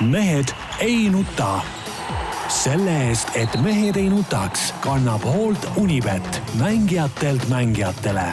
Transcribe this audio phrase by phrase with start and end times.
[0.00, 0.44] mehed
[0.80, 1.60] ei nuta.
[2.48, 8.32] selle eest, et mehed ei nutaks, kannab hoolt Unibet, mängijatelt mängijatele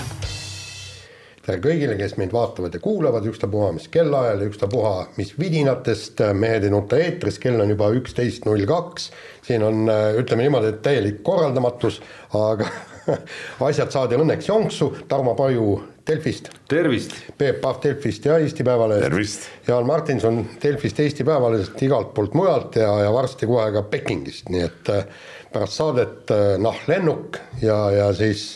[1.50, 6.68] tere kõigile, kes meid vaatavad ja kuulavad, ükstapuha mis kellaajal ja ükstapuha mis vidinatest, Mehed
[6.68, 9.10] ei nuta eetris, kell on juba üksteist null kaks.
[9.48, 9.90] siin on,
[10.20, 12.02] ütleme niimoodi, et täielik korraldamatus,
[12.38, 12.68] aga
[13.70, 16.50] asjad saadi õnneks jonksu, Tarmo Paju Delfist.
[16.68, 17.14] tervist!
[17.38, 19.50] Peep Pahv Delfist ja Eesti Päevalehest.
[19.68, 24.64] Jaan Martinson Delfist, Eesti Päevalehest, igalt poolt mujalt ja, ja varsti kohe ka Pekingist, nii
[24.66, 25.06] et äh,
[25.54, 28.48] pärast saadet äh, noh, lennuk ja, ja siis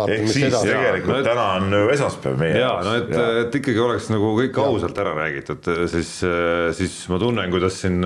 [0.00, 0.68] ehk siis edasi.
[0.70, 2.86] tegelikult no, et, täna on ju esmaspäev meie jaoks.
[2.86, 6.12] no et, et ikkagi oleks nagu kõik ausalt ära räägitud, siis,
[6.78, 8.04] siis ma tunnen, kuidas siin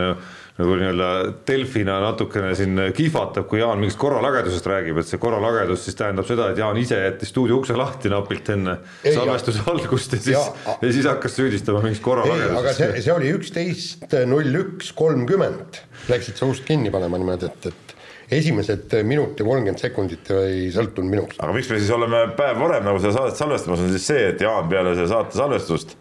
[0.55, 1.07] nagu nii-öelda
[1.49, 6.53] Delfina natukene siin kihvatab, kui Jaan mingist korralagedusest räägib, et see korralagedus siis tähendab seda,
[6.53, 10.93] et Jaan ise jättis stuudio ukse lahti napilt enne salvestuse algust ja siis, ja, ja
[10.95, 12.61] siis hakkas süüdistama mingist korralagedusest.
[12.61, 17.69] aga see, see oli üksteist null üks kolmkümmend, läksid sa ust kinni panema niimoodi, et,
[17.73, 21.43] et esimesed minut ja kolmkümmend sekundit ei sõltunud minust.
[21.43, 24.47] aga miks me siis oleme päev varem nagu seda saadet salvestamas, on siis see, et
[24.47, 25.99] Jaan peale selle saate salvestust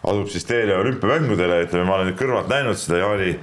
[0.00, 3.34] asub siis teele olümpiamängudele, ütleme, ma olen kõrvalt näinud seda Jaani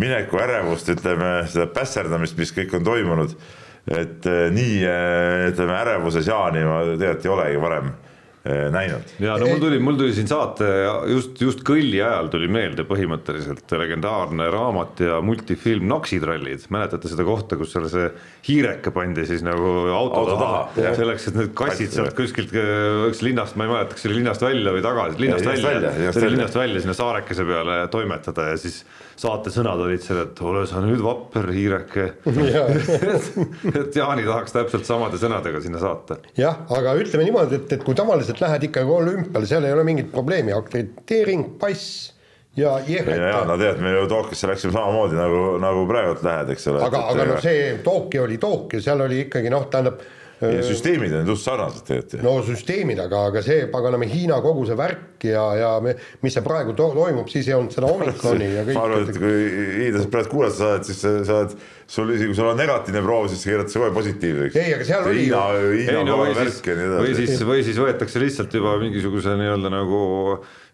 [0.00, 3.36] mineku ärevust, ütleme seda pässerdamist, mis kõik on toimunud.
[3.82, 7.88] et eh, nii, eh, ütleme ärevuses Jaani ma tegelikult ei olegi varem
[8.44, 9.12] näinud.
[9.22, 10.66] ja no mul tuli, mul tuli siin saate
[11.12, 17.58] just, just kõlli ajal tuli meelde põhimõtteliselt legendaarne raamat ja multifilm Noksitrallid, mäletate seda kohta,
[17.60, 18.08] kus seal see
[18.48, 23.22] hiireke pandi siis nagu auto, auto taha, taha, selleks, et need kassid sealt kuskilt, kas
[23.22, 26.26] linnast, ma ei mäleta, kas see oli linnast välja või tagasi, linnast ja, välja, see
[26.26, 28.82] oli linnast välja sinna saarekese peale toimetada ja siis
[29.18, 32.06] saate sõnad olid seal, et ole sa nüüd vapper hiireke.
[33.82, 36.18] Et Jaani tahaks täpselt samade sõnadega sinna saata.
[36.38, 40.10] jah, aga ütleme niimoodi, et, et kui tavaliselt lähed ikkagi olümpiale, seal ei ole mingit
[40.12, 42.12] probleemi, akrediteering, pass
[42.56, 43.10] ja jeheta.
[43.10, 46.82] ja no tead, me ju Tokyosse läksime samamoodi nagu, nagu praegult lähed, eks ole.
[46.84, 50.02] aga, aga noh, see Tokyo oli Tokyo, seal oli ikkagi noh, tähendab
[50.42, 52.22] ja süsteemid on just sarnased tegelikult.
[52.26, 55.94] no süsteemid, aga, aga see paganama Hiina kogu see värk ja, ja me,
[56.24, 58.78] mis see praegu to toimub, siis ei olnud seda omikroni ja kõik.
[58.78, 59.36] ma arvan, et kui
[59.82, 61.54] hiinlased praegu kuulata saavad, siis sa saad,
[61.92, 64.58] sul isegi kui sul on negatiivne proov, siis keeratakse kohe positiivseks.
[64.62, 65.44] ei, aga seal oli Hiina,
[65.76, 66.60] Hiina no, või siis,
[66.96, 70.02] või siis, või siis võetakse lihtsalt juba mingisuguse nii-öelda nagu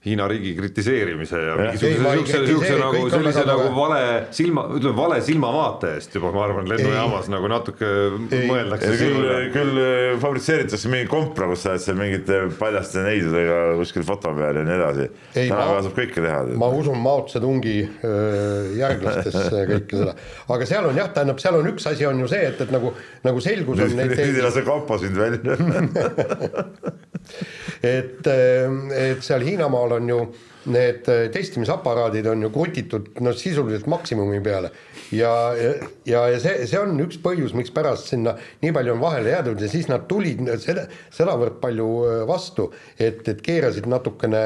[0.06, 6.12] Hiina riigi kritiseerimise ja mingisuguse siukse nagu sellise nagu vale silma, ütleme vale silmavaate eest
[6.14, 7.32] juba ma arvan, lennujaamas ei.
[7.34, 7.88] nagu natuke
[8.30, 8.44] ei.
[8.46, 8.92] mõeldakse.
[9.00, 9.26] küll,
[9.56, 14.60] küll äh, fabritseeritakse mingi kompra, kus sa oled seal mingite paljaste neidudega kuskil foto peal
[14.60, 15.08] ja nii edasi.
[15.34, 16.38] tänapäeval saab kõike teha.
[16.62, 20.14] ma usun Mao Zedongi äh, järglastesse kõike seda,
[20.54, 22.94] aga seal on jah, tähendab, seal on üks asi on ju see, et, et nagu,
[23.26, 23.98] nagu selgus on.
[23.98, 25.58] nüüd ei lase kapo sind välja
[27.82, 30.20] et, et seal Hiinamaal on ju
[30.68, 34.70] need testimisaparaadid on ju krutitud noh, sisuliselt maksimumi peale
[35.14, 35.32] ja,
[36.04, 39.70] ja, ja see, see on üks põhjus, mikspärast sinna nii palju on vahele jäädud ja
[39.70, 41.88] siis nad tulid seda, sedavõrd palju
[42.28, 44.42] vastu, et, et keerasid natukene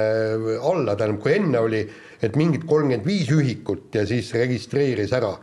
[0.59, 1.83] alla, tähendab, kui enne oli,
[2.23, 5.37] et mingid kolmkümmend viis ühikut ja siis registreeris ära.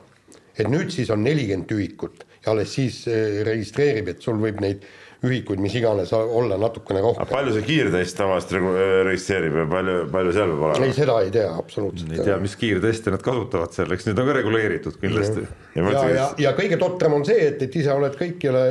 [0.59, 3.06] et nüüd siis on nelikümmend ühikut ja alles siis
[3.48, 4.84] registreerib, et sul võib neid
[5.25, 7.28] ühikuid, mis iganes, olla natukene rohkem.
[7.28, 8.69] palju see kiirtest tavaliselt
[9.07, 10.88] registreerib ja palju, palju seal peab olema?
[10.88, 12.13] ei, seda ei tea absoluutselt.
[12.16, 15.44] ei tea, mis kiirteste nad kasutavad seal, eks need on ka reguleeritud kindlasti.
[15.75, 18.63] ja, ja, ja, ja kõige totram on see, et, et ise oled kõikjale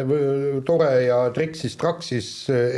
[0.68, 2.30] tore ja treksis-traksis,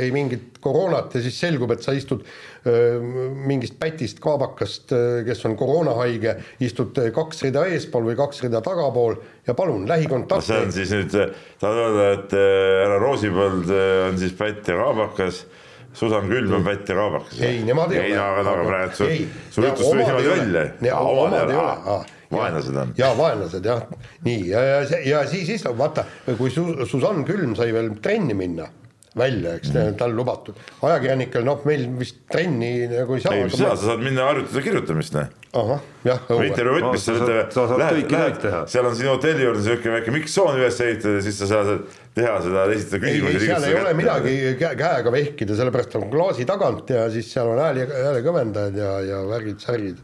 [0.03, 2.27] ei mingit koroonat ja siis selgub, et sa istud
[2.65, 4.93] mingist pätist kaabakast,
[5.25, 9.17] kes on koroonahaige, istud kaks rida eespool või kaks rida tagapool
[9.47, 10.45] ja palun, lähikontakt.
[10.45, 11.17] see on siis nüüd,
[11.61, 13.73] tahad öelda, et härra Roosipõld
[14.11, 15.45] on siis pätt ja kaabakas
[15.93, 17.41] Susan Külm on pätt ja kaabakas?
[17.41, 18.39] ei, nemad ei, ei ole.
[18.39, 19.09] ei, aga praegu su,
[19.51, 20.99] sul jutus tuli niimoodi välja.
[20.99, 22.93] omad ei ole vaenlased on.
[22.97, 23.81] jaa, vaenlased jah,
[24.25, 26.05] nii ja, ja, ja siis istub, vaata,
[26.37, 28.69] kui Su-, Susann Külm sai veel trenni minna
[29.17, 29.95] välja, eks mm.
[29.99, 30.59] tal lubatud.
[30.87, 33.35] ajakirjanikel, noh, meil vist trenni nagu ei saa.
[33.35, 35.31] ei, mis sa, sa saad minna harjutada kirjutamist, noh.
[35.59, 36.21] ahah, jah.
[36.47, 40.79] intervjuu võtmist sa ütleme, lähed, lähed, seal on sinu hotelli juurde siuke väike mikssoon üles
[40.85, 41.73] ehitatud ja siis sa saad
[42.15, 43.41] teha seda, esitada küsimusi.
[43.49, 47.87] seal ei ole midagi käega vehkida, sellepärast on klaasi tagant ja siis seal on hääli,
[47.91, 49.99] häälekõvendajad ja, ja värgid-särgid.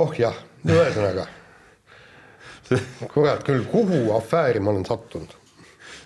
[0.00, 1.28] oh jah, ühesõnaga
[3.12, 5.36] kurat küll, kuhu afääri ma olen sattunud?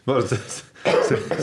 [0.09, 0.70] ma arvan, et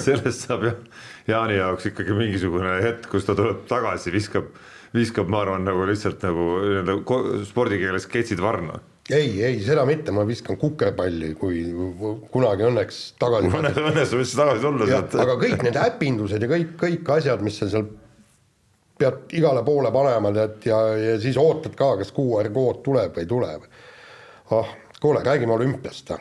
[0.05, 0.81] sellest saab jah
[1.27, 4.47] Jaani jaoks ikkagi mingisugune hetk, kus ta tuleb tagasi, viskab,
[4.95, 8.79] viskab, ma arvan, nagu lihtsalt nagu nii-öelda spordikeeles ketsid varna
[9.09, 11.61] ei, ei seda mitte, ma viskan kukerpalli, kui
[12.31, 13.51] kunagi õnneks tagasi.
[13.51, 15.15] õnnestub üldse tagasi tulla sealt.
[15.23, 17.87] aga kõik need äpindused ja kõik, kõik asjad, mis seal seal
[18.97, 23.23] pead igale poole panema tead ja, ja siis ootad ka, kas QR kood tuleb või
[23.23, 23.53] ei tule.
[24.57, 26.11] ah, kuule, räägime olümpiast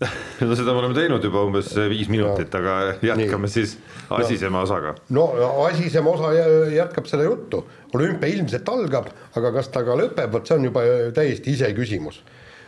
[0.40, 3.52] no seda me oleme teinud juba umbes viis minutit, aga jätkame Nii.
[3.52, 3.74] siis
[4.16, 4.94] asisema osaga.
[5.12, 5.26] no
[5.66, 6.30] asisema osa
[6.72, 7.62] jätkab seda juttu,
[7.92, 10.86] olümpia ilmselt algab, aga kas ta ka lõpeb, vot see on juba
[11.16, 12.22] täiesti iseküsimus,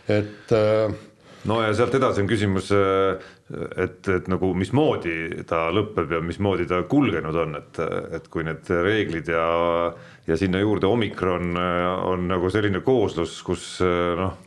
[0.05, 0.93] et äh,
[1.49, 6.83] no ja sealt edasi on küsimus, et, et nagu mismoodi ta lõpeb ja mismoodi ta
[6.89, 7.83] kulgenud on, et,
[8.19, 9.43] et kui need reeglid ja,
[10.29, 14.37] ja sinna juurde omikron on nagu selline kooslus, kus noh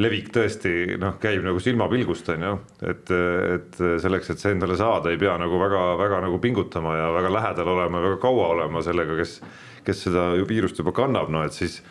[0.00, 2.52] levik tõesti noh, käib nagu silmapilgust on ju,
[2.88, 7.32] et, et selleks, et see endale saada, ei pea nagu väga-väga nagu pingutama ja väga
[7.34, 9.40] lähedal olema, väga kaua olema sellega, kes,
[9.84, 11.82] kes seda viirust juba kannab, no et siis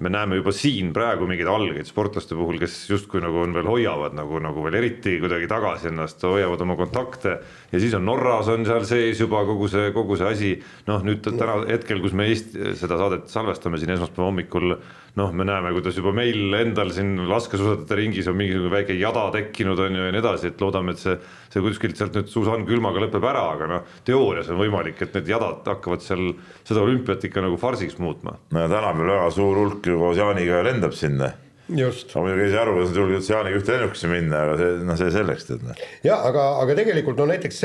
[0.00, 4.14] me näeme juba siin praegu mingeid algeid sportlaste puhul, kes justkui nagu on veel hoiavad
[4.16, 7.36] nagu, nagu veel eriti kuidagi tagasi ennast, hoiavad oma kontakte.
[7.72, 10.52] Ja siis on Norras on seal sees juba kogu see, kogu see asi.
[10.88, 14.78] noh, nüüd täna hetkel, kus me Eesti seda saadet salvestame siin esmaspäeva hommikul
[15.18, 19.82] noh, me näeme, kuidas juba meil endal siin laskesuusatajate ringis on mingisugune väike jada tekkinud,
[19.86, 21.16] on ju, ja nii edasi, et loodame, et see,
[21.52, 25.30] see kuskilt sealt nüüd Susann Külmaga lõpeb ära, aga noh, teoorias on võimalik, et need
[25.34, 28.36] jadad hakkavad seal seda olümpiat ikka nagu farsiks muutma.
[28.50, 31.32] no ja täna veel väga suur hulk ju koos Jaaniga lendab sinna.
[31.70, 34.98] Ma muidugi ei saa aru, kuidas nad julgevad Jaaniga ühte lennukasse minna, aga see, noh,
[35.00, 35.64] see selleks, tead.
[35.66, 35.84] Noh.
[36.06, 37.60] ja aga, aga tegelikult no näiteks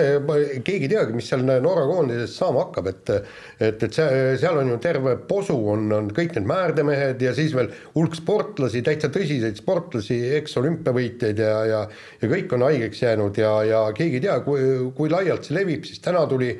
[0.66, 4.74] keegi ei teagi, mis seal Norra koondises saama hakkab, et et, et see, seal on
[4.74, 9.60] ju terve posu, on, on kõik need määrdemehed ja siis veel hulk sportlasi, täitsa tõsiseid
[9.62, 11.84] sportlasi, eks-olümpiavõitjaid ja, ja
[12.22, 14.66] ja kõik on haigeks jäänud ja, ja keegi ei tea, kui,
[14.98, 16.54] kui laialt see levib, siis täna tuli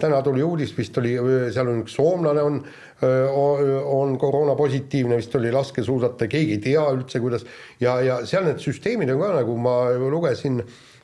[0.00, 1.16] täna tuli uudis, vist oli,
[1.54, 2.62] seal on üks soomlane on
[3.00, 7.46] on koroonapositiivne, vist oli laskesuusataja, keegi ei tea üldse, kuidas
[7.80, 9.76] ja, ja seal need süsteemid on ka nagu ma
[10.12, 10.60] lugesin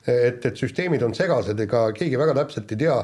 [0.06, 2.97] et, et süsteemid on segased, ega keegi väga täpselt ei tea,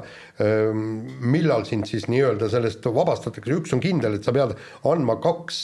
[1.34, 4.54] millal sind siis nii-öelda sellest vabastatakse, üks on kindel, et sa pead
[4.88, 5.62] andma kaks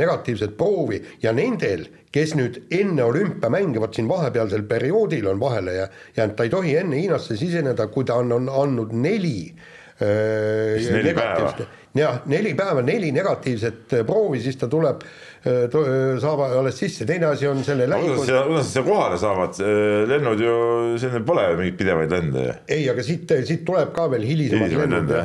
[0.00, 6.36] negatiivset proovi ja nendel, kes nüüd enne olümpiamänge, vot siin vahepealsel perioodil on vahele jäänud,
[6.36, 9.52] ta ei tohi enne Hiinasse siseneda, kui ta on, on andnud neli
[10.00, 11.52] neli päeva.
[11.94, 17.06] jah, neli päeva, neli negatiivset äh, proovi, siis ta tuleb, äh, äh, saab alles sisse,
[17.08, 18.22] teine asi on selle lähikond...
[18.24, 19.62] kuidas, nad siia kohale saavad,
[20.10, 20.58] lennud ju,
[21.00, 22.46] siin pole mingeid pidevaid lende.
[22.46, 22.58] Ju.
[22.76, 25.16] ei, aga siit, siit tuleb ka veel hilisemad lennud,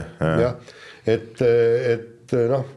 [0.46, 0.58] jah,
[1.06, 2.74] et, et noh.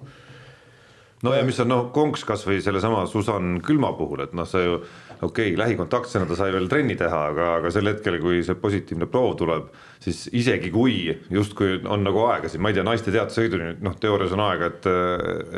[1.18, 4.76] No ja mis on noh, konks kasvõi sellesama Susann Külma puhul, et noh, see ju
[5.22, 9.08] okei okay,, lähikontaktsena ta sai veel trenni teha, aga, aga sel hetkel, kui see positiivne
[9.10, 9.66] proov tuleb,
[10.02, 14.34] siis isegi kui justkui on nagu aega siin, ma ei tea, naiste teatesõiduni, noh, teoorias
[14.36, 14.88] on aega, et,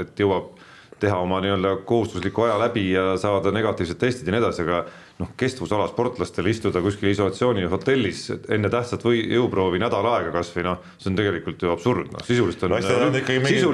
[0.04, 0.54] et jõuab
[1.00, 4.84] teha oma nii-öelda kohustusliku aja läbi ja saada negatiivsed testid ja nii edasi, aga
[5.20, 8.22] noh, kestvusala sportlastel istuda kuskil isolatsioonihotellis
[8.56, 12.66] enne tähtsat või jõuproovi nädal aega kasvõi noh, see on tegelikult ju absurd, noh sisuliselt
[12.66, 12.76] on.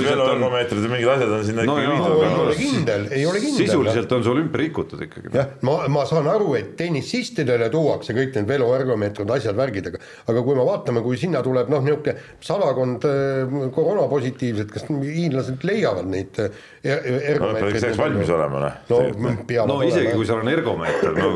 [0.06, 2.24] veloergomeetrid ja mingid asjad on sinna no, ikkagi viidud.
[2.26, 3.60] ei ole kindel, ei ole kindel.
[3.62, 5.32] sisuliselt on see olümpia rikutud ikkagi.
[5.34, 10.02] jah, ma, ma saan aru, et tennisistidele tuuakse kõik need veloergomeetrid, asjad, värgid, aga
[10.32, 16.08] aga kui me vaatame, kui sinna tuleb noh, niisugune sadakond äh, koroonapositiivset, kas hiinlased leiavad
[16.10, 17.04] neid äh, er-,
[17.34, 17.82] ergomeetreid no,?
[17.84, 18.80] selleks valmis olema, noh.
[18.90, 21.30] no, no isegi, kui seal on ergomeeter, no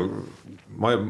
[0.77, 1.01] ma ei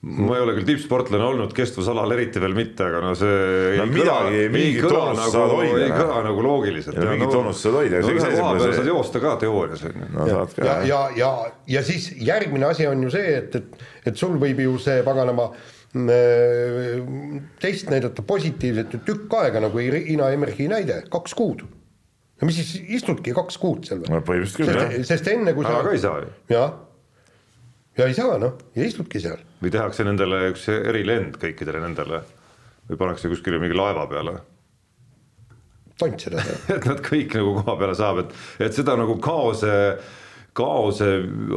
[0.00, 4.46] ma ei ole küll tippsportlane olnud kestvusalal eriti veel mitte, aga no see no, midagi,
[4.52, 5.82] mingit toonust nagu, saad hoida.
[5.84, 7.00] ei kõla nagu loogiliselt.
[7.04, 8.00] mingit toonust saad hoida.
[8.00, 10.38] no ühe koha peal saad joosta ka teoorias on ju.
[10.56, 10.64] ka.
[10.64, 11.30] ja, ja, ja,
[11.74, 15.50] ja siis järgmine asi on ju see, et, et, et sul võib ju see paganama
[16.00, 21.66] mm, test näidata positiivset ju tükk aega nagu Ina Emmerchi näide, kaks kuud
[22.40, 24.14] no mis siis istudki kaks kuud seal või?
[24.16, 25.02] no põhimõtteliselt küll jah.
[25.12, 25.76] sest enne kui sa.
[25.76, 26.38] aga ka ei saa ju.
[26.56, 26.78] jah
[28.00, 29.40] ja ei saa noh, ja istudki seal.
[29.60, 32.22] või tehakse nendele üks erilend kõikidele nendele
[32.88, 34.38] või pannakse kuskile mingi laeva peale.
[36.00, 36.40] tont seda
[36.74, 38.34] et nad kõik nagu koha peale saab, et,
[38.66, 39.74] et seda nagu kaose,
[40.56, 41.10] kaose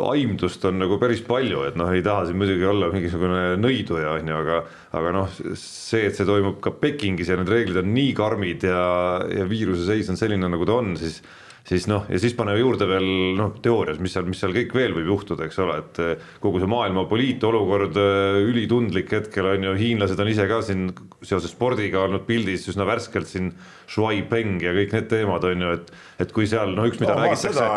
[0.09, 4.33] aimdust on nagu päris palju, et noh, ei taha siin muidugi olla mingisugune nõiduja, on
[4.33, 4.59] ju, aga
[4.99, 8.83] aga noh, see, et see toimub ka Pekingis ja need reeglid on nii karmid ja,
[9.31, 11.21] ja viiruse seis on selline, nagu ta on, siis
[11.67, 13.05] siis noh, ja siis pane juurde veel
[13.37, 16.59] noh, teoorias, mis seal, mis seal kõik veel võib juhtuda, eks ole, et eh, kogu
[16.59, 20.89] see maailma poliitolukord eh, ülitundlik hetkel on ju, hiinlased on ise ka siin
[21.23, 23.53] seoses spordiga olnud pildis üsna värskelt siin.
[23.93, 25.89] Shuai Peng ja kõik need teemad on ju, et,
[26.23, 27.67] et kui seal noh, üks, mida no, räägitakse,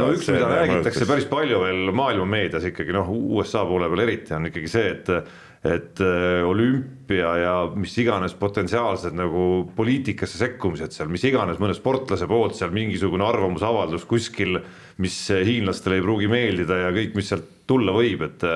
[0.00, 4.34] no üks, mida räägitakse päris palju veel maailma meedias ikkagi noh, USA poole peal eriti
[4.34, 5.12] on ikkagi see, et
[5.60, 9.42] et äh, olümpia ja mis iganes potentsiaalsed nagu
[9.76, 14.56] poliitikasse sekkumised seal, mis iganes mõne sportlase poolt seal mingisugune arvamusavaldus kuskil,
[15.04, 18.46] mis hiinlastele ei pruugi meeldida ja kõik, mis sealt tulla võib, et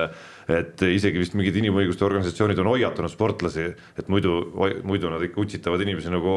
[0.51, 4.37] et isegi vist mingid inimõiguste organisatsioonid on hoiatanud sportlasi, et muidu,
[4.85, 6.35] muidu nad ikka utsitavad inimesi nagu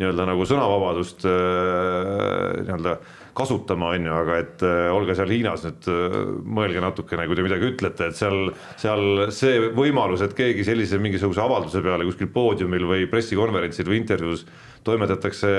[0.00, 2.96] nii-öelda nagu sõnavabadust nii-öelda
[3.34, 6.16] kasutama, on ju, aga et äh, olge seal Hiinas nüüd äh,
[6.58, 11.40] mõelge natukene, kui te midagi ütlete, et seal, seal see võimalus, et keegi sellise mingisuguse
[11.42, 14.44] avalduse peale kuskil poodiumil või pressikonverentsil või intervjuus
[14.84, 15.52] toimetatakse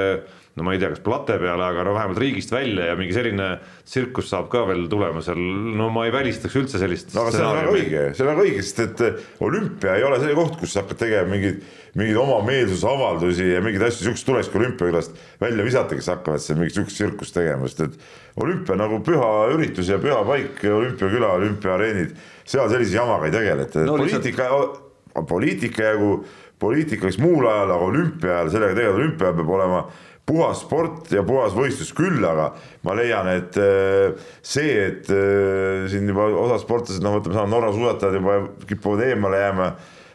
[0.54, 3.48] no ma ei tea, kas plate peale, aga no vähemalt riigist välja ja mingi selline
[3.88, 5.40] tsirkus saab ka veel tulema seal,
[5.80, 7.10] no ma ei välistaks üldse sellist.
[7.16, 9.02] no aga see on väga õige, see on väga õige, sest et
[9.48, 11.64] olümpia ei ole see koht, kus sa hakkad tegema mingeid,
[11.98, 16.78] mingeid oma meelsusavaldusi ja mingeid asju, siukest tulekski olümpiakülast välja visata, kes hakkavad seal mingit
[16.78, 22.14] siukest tsirkust tegema, sest et olümpia nagu püha üritus ja püha paik, olümpiaküla, olümpiaareenid,
[22.46, 24.82] seal sellise jamaga ei tegeleta no,, poliitika lihtsalt...,
[25.30, 26.16] poliitika jagu
[26.64, 29.84] poliitika võiks muul ajal, aga olümpia ajal sellega tegeleda, olümpia peab olema
[30.26, 32.52] puhas sport ja puhas võistlus küll, aga
[32.88, 38.20] ma leian, et äh, see, et äh, siin juba osa sportlased, noh, võtame, Norra suusatajad
[38.20, 38.38] juba
[38.70, 39.72] kipuvad eemale jääma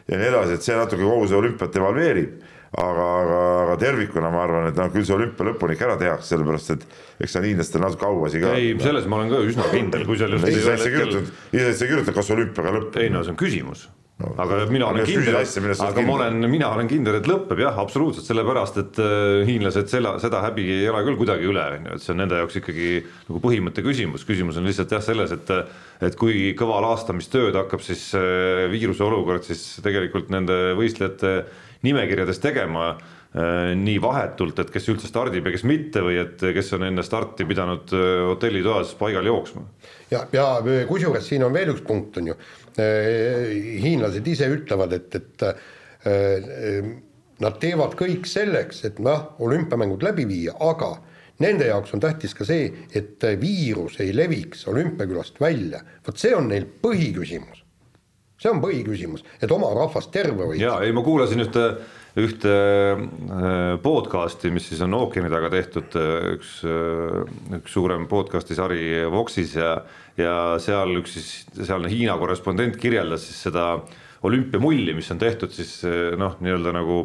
[0.09, 2.39] ja nii edasi, et see natuke kogu see olümpiat evalveerib.
[2.69, 6.27] aga, aga, aga tervikuna ma arvan, et noh, küll see olümpia lõpuni ikka ära tehakse,
[6.35, 6.83] sellepärast et
[7.17, 8.51] eks see on hiinlastel natuke auasi ka.
[8.57, 10.49] ei, selles ma olen ka üsna kindel, kui seal just.
[10.53, 13.01] ise sa ei kirjutanud, ise sa ei kirjutanud, kas olümpiaga lõpeb.
[13.01, 13.87] ei no see on küsimus
[14.19, 15.37] no, aga mina olen kindel,
[15.85, 20.15] aga ma olen, mina olen kindel, et lõpeb jah, absoluutselt, sellepärast et äh, hiinlased selle,
[20.23, 22.89] seda häbi ei ela küll kuidagi üle, on ju, et see on nende jaoks ikkagi
[23.29, 25.53] nagu põhimõtte küsimus, küsimus on lihtsalt jah selles, et
[26.05, 31.33] et kui kõva laastamistööd hakkab siis äh, viiruse olukord siis tegelikult nende võistlejate
[31.87, 36.75] nimekirjades tegema äh, nii vahetult, et kes üldse stardib ja kes mitte või et kes
[36.75, 37.95] on enne starti pidanud
[38.33, 39.63] hotellitoas paigal jooksma.
[40.11, 40.47] ja, ja
[40.91, 42.39] kusjuures siin on veel üks punkt, on ju
[42.77, 46.89] hiinlased ise ütlevad, et, et äh,
[47.43, 50.97] nad teevad kõik selleks, et noh, olümpiamängud läbi viia, aga
[51.43, 55.81] nende jaoks on tähtis ka see, et viirus ei leviks olümpiakülast välja.
[56.05, 57.63] vot see on neil põhiküsimus.
[58.39, 60.61] see on põhiküsimus, et oma rahvast terve hoida.
[60.61, 61.63] jaa, ei ma kuulasin ühte,
[62.19, 62.53] ühte
[62.95, 65.95] äh, podcast'i, mis siis on ookeani taga tehtud,
[66.35, 66.59] üks,
[67.59, 69.77] üks suurem podcast'i sari Voxis ja
[70.21, 73.71] ja seal üks siis sealne Hiina korrespondent kirjeldas siis seda
[74.27, 75.79] olümpiamulli, mis on tehtud siis
[76.19, 77.03] noh, nii-öelda nagu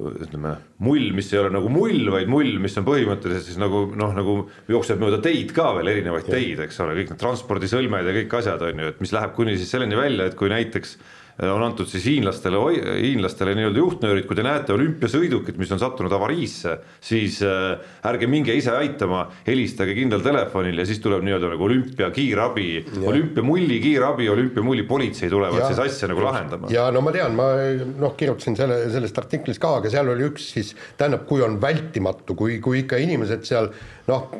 [0.00, 4.14] ütleme, mull, mis ei ole nagu mull, vaid mull, mis on põhimõtteliselt siis nagu noh,
[4.16, 4.36] nagu
[4.72, 6.38] jookseb mööda teid ka veel, erinevaid ja.
[6.38, 9.58] teid, eks ole, kõik need transpordisõlmed ja kõik asjad on ju, et mis läheb kuni
[9.60, 10.96] siis selleni välja, et kui näiteks
[11.40, 12.58] on antud siis hiinlastele,
[13.00, 18.54] hiinlastele nii-öelda juhtnöörid, kui te näete olümpiasõidukit, mis on sattunud avariisse, siis äh, ärge minge
[18.56, 22.68] ise aitama, helistage kindlal telefonil ja siis tuleb nii-öelda nagu olümpia kiirabi,
[23.00, 25.70] olümpiamulli kiirabi, olümpiamulli politsei tulevad ja.
[25.72, 26.70] siis asja nagu lahendama.
[26.72, 27.48] ja no ma tean, ma
[28.02, 32.36] noh, kirjutasin selle, sellest artiklist ka, aga seal oli üks siis, tähendab, kui on vältimatu,
[32.38, 33.72] kui, kui ikka inimesed seal
[34.08, 34.30] noh,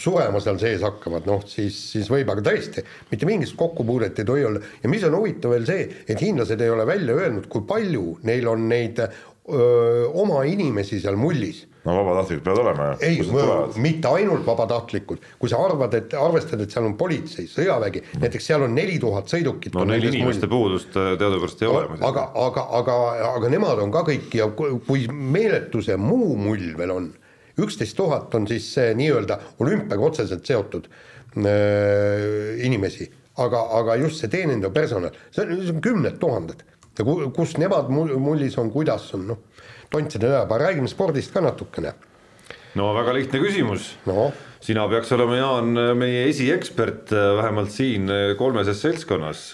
[0.00, 4.48] surema seal sees hakkavad, noh siis, siis võib, aga tõesti, mitte mingit kokkupuudet ei tohi
[4.48, 8.18] olla ja mis on huvitav veel see, et hiinlased ei ole välja öelnud, kui palju
[8.26, 12.96] neil on neid öö, oma inimesi seal mullis no vabatahtlikud peavad olema ju.
[13.00, 18.22] ei, mitte ainult vabatahtlikud, kui sa arvad, et arvestad, et seal on politsei, sõjavägi mm.,
[18.24, 19.76] näiteks seal on neli tuhat sõidukit.
[19.76, 21.98] no neil inimeste puudust äh, teadupärast ei ole.
[22.00, 22.96] aga, aga, aga,
[23.34, 27.12] aga nemad on ka kõik ja kui meeletu see muu mull veel on
[27.60, 33.08] üksteist tuhat on siis see nii-öelda olümpiaga otseselt seotud äh, inimesi,
[33.42, 36.64] aga, aga just see teenindav personal, see on, kümned tuhanded.
[36.94, 39.40] Ja ku, kus nemad mullis on, kuidas on, noh,
[39.90, 41.94] tontside teab, aga räägime spordist ka natukene.
[42.78, 43.94] no väga lihtne küsimus.
[44.06, 44.32] No..
[44.62, 49.52] sina peaks olema, Jaan, meie esiekspert vähemalt siin kolmeses seltskonnas.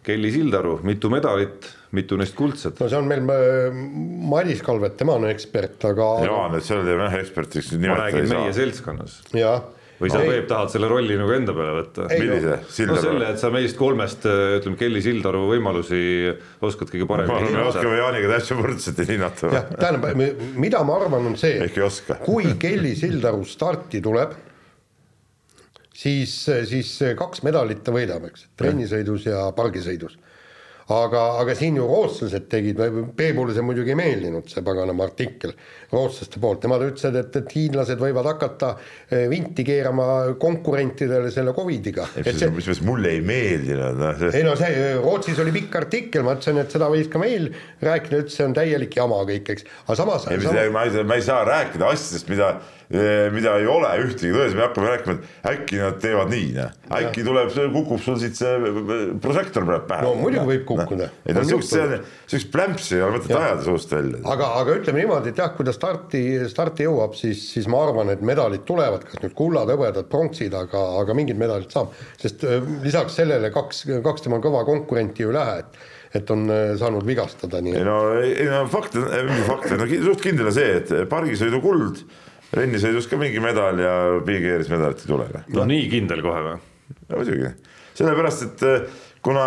[0.00, 2.78] Kelly Sildaru, mitu medalit mitu neist kuldset?
[2.80, 3.26] no see on meil
[4.30, 6.08] Madis Kalvet, tema on ekspert, aga.
[6.26, 7.74] Jaan, et seal teeb jah ekspertiks.
[7.82, 9.20] ma räägin meie seltskonnas.
[10.00, 12.06] või sa, Peep, tahad selle rolli nagu enda peale võtta?
[12.12, 12.60] millise?
[12.88, 14.24] no selle, et sa meist kolmest,
[14.60, 16.02] ütleme, Kelly Sildaru võimalusi
[16.66, 17.58] oskad kõige paremini hinnata.
[17.58, 19.52] me oskame Jaaniga täitsa võrdselt hinnata.
[19.58, 20.22] jah, tähendab,
[20.62, 21.68] mida ma arvan, on see,
[22.24, 24.38] kui Kelly Sildaru starti tuleb,
[25.90, 26.38] siis,
[26.70, 30.16] siis kaks medalit ta võidab, eks, trennisõidus ja pargisõidus
[30.90, 32.80] aga, aga siin ju rootslased tegid,
[33.16, 35.54] Peebule see muidugi ei meeldinud, see paganama artikkel
[35.92, 38.72] rootslaste poolt, nemad ütlesid, et, et hiinlased võivad hakata
[39.08, 40.08] eh, vinti keerama
[40.40, 42.08] konkurentidele selle Covidiga.
[42.16, 44.32] see, mis mulle ei meeldinud, noh see.
[44.40, 47.50] ei no see, Rootsis oli pikk artikkel, ma ütlesin, et seda võis ka meil
[47.84, 50.28] rääkida, ütles, see on täielik jama kõik, eks, aga samas.
[50.30, 54.88] ei, ma ei, saa rääkida asjadest, mida Eh, mida ei ole ühtegi tões, me hakkame
[54.90, 56.72] rääkima, et äkki nad teevad nii, noh.
[56.98, 58.72] äkki tuleb, kukub sul siit see
[59.22, 60.06] prožektor praegu pähe.
[60.08, 61.06] no muidugi võib kukkuda.
[61.22, 61.76] ei no On siukest
[62.26, 64.18] siukest plämpsi ei ole mõtet ajada suust välja.
[64.32, 68.10] aga, aga ütleme niimoodi, et jah, kui ta starti, starti jõuab, siis, siis ma arvan,
[68.10, 72.58] et medalid tulevad, kas nüüd kullad, hõbedad, pronksid, aga, aga mingid medalid saab, sest öö,
[72.82, 76.40] lisaks sellele kaks, kaks tema kõva konkurenti ju lähe, et et on
[76.74, 80.48] saanud vigastada, nii ei no, ei no fakt on, mingi fakt, no ki- suht kindel
[80.50, 82.00] on see, et pargisõidu kuld,
[82.56, 83.94] rennisõidus ka mingi medal ja
[84.26, 85.28] Big Airis medalit ei tule.
[85.54, 86.58] no nii kindel kohe või?
[87.10, 87.52] muidugi,
[87.98, 88.66] sellepärast et
[89.20, 89.42] kuna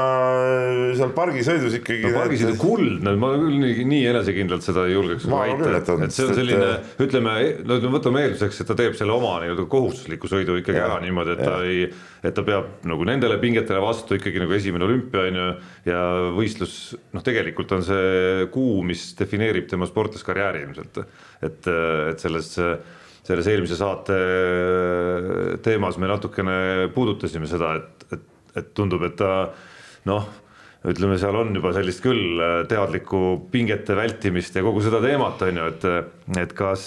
[0.93, 5.25] seal pargisõidus ikkagi no pargisõidu kuld, no ma küll nii, nii enesekindlalt seda ei julgeks
[5.25, 7.33] küll, et et see on selline äh,, ütleme,
[7.65, 10.99] no ütleme, võtame eelduseks, et ta teeb selle oma nii-öelda kohustusliku sõidu ikkagi Jah, ära
[11.01, 11.65] niimoodi, et ta jah.
[11.65, 11.87] ei,
[12.21, 15.47] et ta peab nagu nendele pingetele vastu ikkagi nagu esimene olümpia on ju
[15.89, 16.01] ja
[16.37, 16.75] võistlus,
[17.15, 21.01] noh, tegelikult on see kuu, mis defineerib tema sportlaskarjääri ilmselt,
[21.49, 22.53] et, et selles
[23.23, 24.15] selles eelmise saate
[25.63, 26.55] teemas me natukene
[26.91, 28.25] puudutasime seda, et, et,
[28.59, 29.29] et tundub, et ta
[30.09, 30.25] noh,
[30.83, 33.19] ütleme, seal on juba sellist küll äh, teadlikku
[33.53, 35.85] pingete vältimist ja kogu seda teemat on ju, et,
[36.43, 36.83] et kas,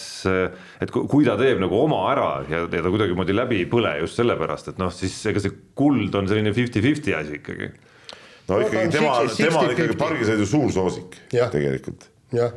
[0.84, 3.94] et ku- kui ta teeb nagu oma ära ja, ja ta kuidagimoodi läbi ei põle
[4.02, 7.70] just sellepärast, et noh, siis ega see kuld on selline fifty-fifty asi ikkagi.
[7.72, 10.02] no No ikkagi on tema, 60, tema on ikkagi 50.
[10.04, 11.48] pargisõidu suursoosik Jah.
[11.50, 12.04] tegelikult
[12.36, 12.52] jah,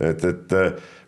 [0.00, 0.56] et, et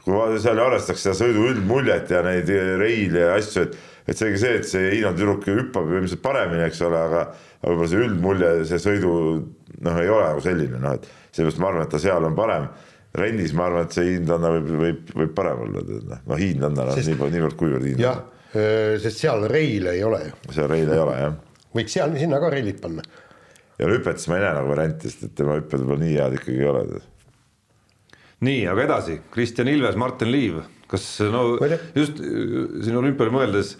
[0.04, 2.48] kui seal arvestatakse seda sõidu üldmuljet ja neid
[2.80, 3.74] reile ja asju, et,
[4.10, 7.24] et seegi see, et see Hiina tüdruk hüppab ju ilmselt paremini, eks ole, aga
[7.60, 9.10] aga võib-olla see üldmulje, see sõidu
[9.84, 12.68] noh, ei ole nagu selline noh, et seepärast ma arvan, et ta seal on parem.
[13.14, 16.98] rennis ma arvan, et see hiinlanna võib, võib, võib parem olla, noh, no hiinlanna on
[16.98, 21.16] Sest- nii, niivõrd-kuivõrd jah hiinlanna,, sest seal reile ei ole ju, seal reile ei ole
[21.18, 21.34] jah.
[21.76, 23.04] võiks seal sinna ka reilid panna.
[23.78, 26.58] ja hüpetes ma ei näe nagu varianti, sest et tema hüpped võib-olla nii head ikkagi
[26.58, 27.00] ei ole.
[28.48, 31.44] nii, aga edasi, Kristjan Ilves, Martin Liiv, kas no
[31.94, 33.76] just äh, siin olümpiale mõeldes,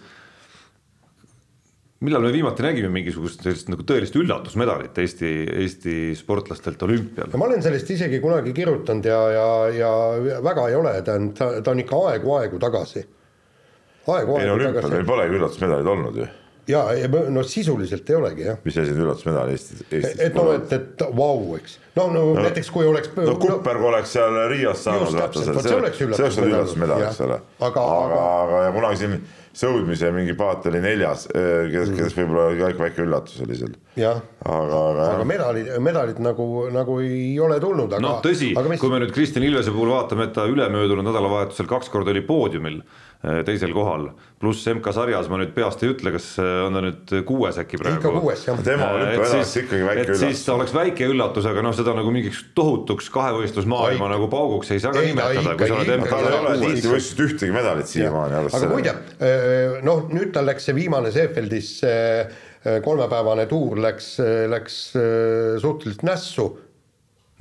[2.01, 5.31] millal me viimati nägime mingisugust sellist nagu tõelist üllatusmedalit Eesti,
[5.63, 7.31] Eesti sportlastelt olümpial?
[7.37, 11.53] ma olen sellest isegi kunagi kirjutanud ja, ja, ja väga ei ole, ta on, ta,
[11.61, 13.05] ta on ikka aegu-aegu tagasi.
[13.05, 16.29] ei no olümpial meil polegi üllatusmedaleid olnud ju,
[16.71, 18.57] ja, ja no sisuliselt ei olegi jah.
[18.65, 21.77] mis asi on üllatusmedal Eestis, Eestis et no, et, et vau, eks.
[21.99, 23.13] no, no näiteks kui oleks.
[23.17, 27.37] no Kupper, kui oleks seal Rios saanud, see oleks olnud üllatusmedal, eks ole.
[27.69, 29.19] Aga- aga, aga ja kunagi siin
[29.57, 33.73] sõudmise mingi paat oli neljas, kes, kes võib-olla ikka väike üllatus oli seal.
[33.99, 38.03] jah, aga, aga aga medalid, medalid nagu, nagu ei ole tulnud, aga.
[38.05, 42.13] noh, tõsi, kui me nüüd Kristjan Ilvese puhul vaatame, et ta ülemöödunud nädalavahetusel kaks korda
[42.15, 42.81] oli poodiumil
[43.45, 44.07] teisel kohal,
[44.41, 47.99] pluss MK-sarjas ma nüüd peast ei ütle, kas eh, on ta nüüd kuues äkki praegu.
[47.99, 48.61] ikka kuues jah.
[48.65, 50.55] tema et olümpiaedast siis, ikkagi väike et siis üllatus ta.
[50.57, 54.95] oleks väike üllatus, aga noh, seda nagu mingiks tohutuks kahevõistlusmaailma Ai- nagu pauguks ei saa
[54.95, 56.65] ka nimetada, kui sa oled ikkagi- tal ei ole kuues.
[56.67, 58.39] tiitlivõistlusest ühtegi medalit siiamaani.
[58.49, 58.95] aga muide,
[59.85, 62.25] noh, nüüd tal läks see viimane Seefeldis see
[62.61, 64.15] kolmepäevane tuur läks,
[64.51, 66.51] läks äh, suhteliselt nässu.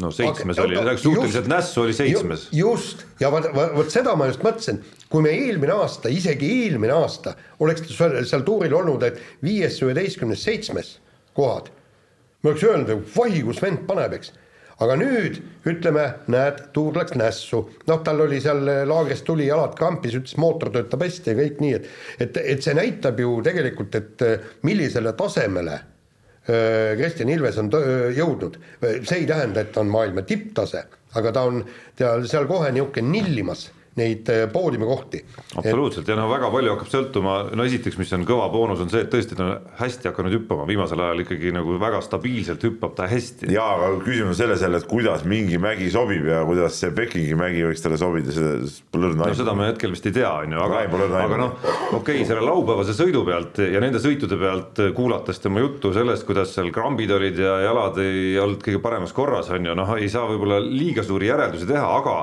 [0.01, 2.49] No seitsmes Aga- oli, suhteliselt nässu, oli seitsmes.
[2.53, 4.81] just, ja vot, vot seda ma just mõtlesin,
[5.13, 10.45] kui me eelmine aasta, isegi eelmine aasta oleks seal, seal tuuril olnud, et viies, üheteistkümnes,
[10.45, 10.99] seitsmes
[11.37, 11.71] kohad,
[12.43, 14.33] me oleks öelnud, et vahi, kus vend paneb, eks.
[14.81, 15.37] aga nüüd
[15.69, 20.73] ütleme, näed, tuur läks nässu, noh, tal oli seal laagrist tuli, jalad krampis, ütles mootor
[20.73, 25.13] töötab hästi ja kõik nii, et et, et see näitab ju tegelikult, et eh, millisele
[25.19, 25.81] tasemele
[27.01, 27.83] Kristjan Ilves on tõ-
[28.17, 30.85] jõudnud, see ei tähenda, et ta on maailma tipptase,
[31.19, 31.61] aga ta on
[31.99, 35.25] seal, seal kohe niisugune nillimas neid äh, poodiumikohti.
[35.57, 36.09] absoluutselt.
[36.09, 39.11] Ja no väga palju hakkab sõltuma, no esiteks, mis on kõva boonus, on see, et
[39.11, 43.51] tõesti ta on hästi hakanud hüppama, viimasel ajal ikkagi nagu väga stabiilselt hüppab ta hästi.
[43.55, 47.35] jaa, aga küsimus on selles jälle, et kuidas mingi mägi sobib ja kuidas see Pekingi
[47.39, 48.55] mägi võiks talle sobida, seda
[48.93, 50.85] pole õrna no seda me hetkel vist ei tea, on ju, aga
[51.25, 51.57] aga noh,
[51.91, 56.55] okei okay,, selle laupäevase sõidu pealt ja nende sõitude pealt kuulates tema juttu sellest, kuidas
[56.55, 60.29] seal krambid olid ja jalad ei olnud kõige paremas korras, on ju, noh, ei saa
[60.31, 62.17] võib-olla liiga suuri järeldusi teha, aga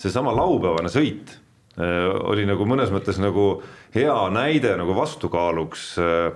[0.00, 1.34] seesama laupäevane sõit
[1.76, 3.52] äh, oli nagu mõnes mõttes nagu
[3.94, 6.30] hea näide nagu vastukaaluks äh,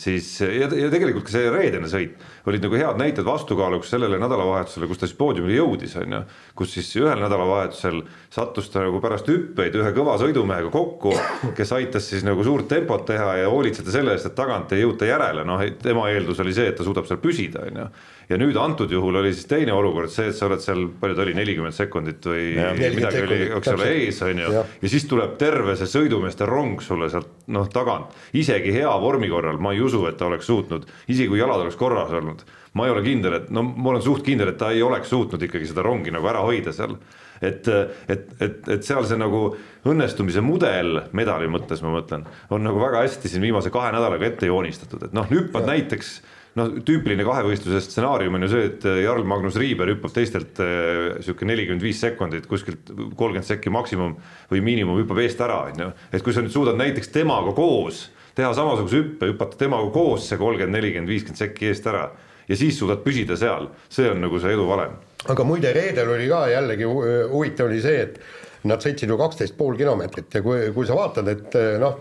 [0.00, 4.88] siis ja, ja tegelikult ka see reedene sõit olid nagu head näited vastukaaluks sellele nädalavahetusele,
[4.88, 6.20] kus ta siis poodiumile jõudis, on ju.
[6.56, 8.00] kus siis ühel nädalavahetusel
[8.32, 11.12] sattus ta nagu pärast hüppeid ühe kõva sõidumehega kokku,
[11.58, 15.08] kes aitas siis nagu suurt tempot teha ja hoolitseda selle eest, et tagant ei jõuta
[15.08, 17.88] järele, noh, tema eeldus oli see, et ta suudab seal püsida, on ju.
[18.28, 21.24] Ja nüüd antud juhul oli siis teine olukord see, et sa oled seal, palju ta
[21.26, 22.72] oli, nelikümmend sekundit või Jah.
[22.78, 26.82] midagi oli, 40 eks ole, ees on ju ja siis tuleb terve see sõidumeeste rong
[26.84, 30.86] sulle sealt noh tagant, isegi hea vormi korral ma ei usu, et ta oleks suutnud,
[31.08, 34.24] isegi kui jalad oleks korras olnud, ma ei ole kindel, et no ma olen suht
[34.26, 36.96] kindel, et ta ei oleks suutnud ikkagi seda rongi nagu ära hoida seal.
[37.44, 37.66] et,
[38.08, 39.50] et, et, et seal see nagu
[39.90, 44.48] õnnestumise mudel medali mõttes, ma mõtlen, on nagu väga hästi siin viimase kahe nädalaga ette
[44.48, 46.14] joonistatud, et noh, hüppad näiteks
[46.58, 51.48] noh, tüüpiline kahevõistluse stsenaarium on ju see, et Jarl Magnus Riiber hüppab teistelt äh, sihuke
[51.48, 54.16] nelikümmend viis sekundit, kuskilt kolmkümmend sekki maksimum
[54.52, 55.88] või miinimum hüppab eest ära, on ju.
[56.12, 60.38] et kui sa nüüd suudad näiteks temaga koos teha samasuguse hüppe, hüpata temaga koos see
[60.40, 62.08] kolmkümmend, nelikümmend, viiskümmend sekki eest ära
[62.48, 64.96] ja siis suudad püsida seal, see on nagu see edu valem.
[65.30, 69.56] aga muide, reedel oli ka jällegi hu- huvitav oli see, et nad sõitsid ju kaksteist
[69.56, 71.98] pool kilomeetrit ja kui, kui sa vaatad, et noh,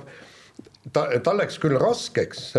[0.92, 2.50] ta, tal läks küll raskeks,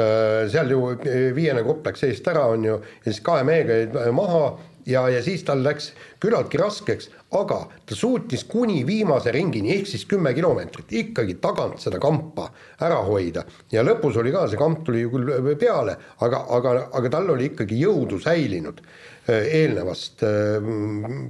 [0.52, 0.94] seal ju
[1.36, 4.46] viiene grupp läks eest ära, on ju, ja siis kahe mehega jäid maha
[4.86, 5.90] ja, ja siis tal läks
[6.22, 12.00] küllaltki raskeks, aga ta suutis kuni viimase ringini ehk siis kümme kilomeetrit ikkagi tagant seda
[12.02, 12.50] kampa
[12.84, 13.44] ära hoida.
[13.72, 17.50] Ja lõpus oli ka, see kamp tuli ju küll peale, aga, aga, aga tal oli
[17.52, 18.80] ikkagi jõudu säilinud
[19.24, 20.20] eelnevast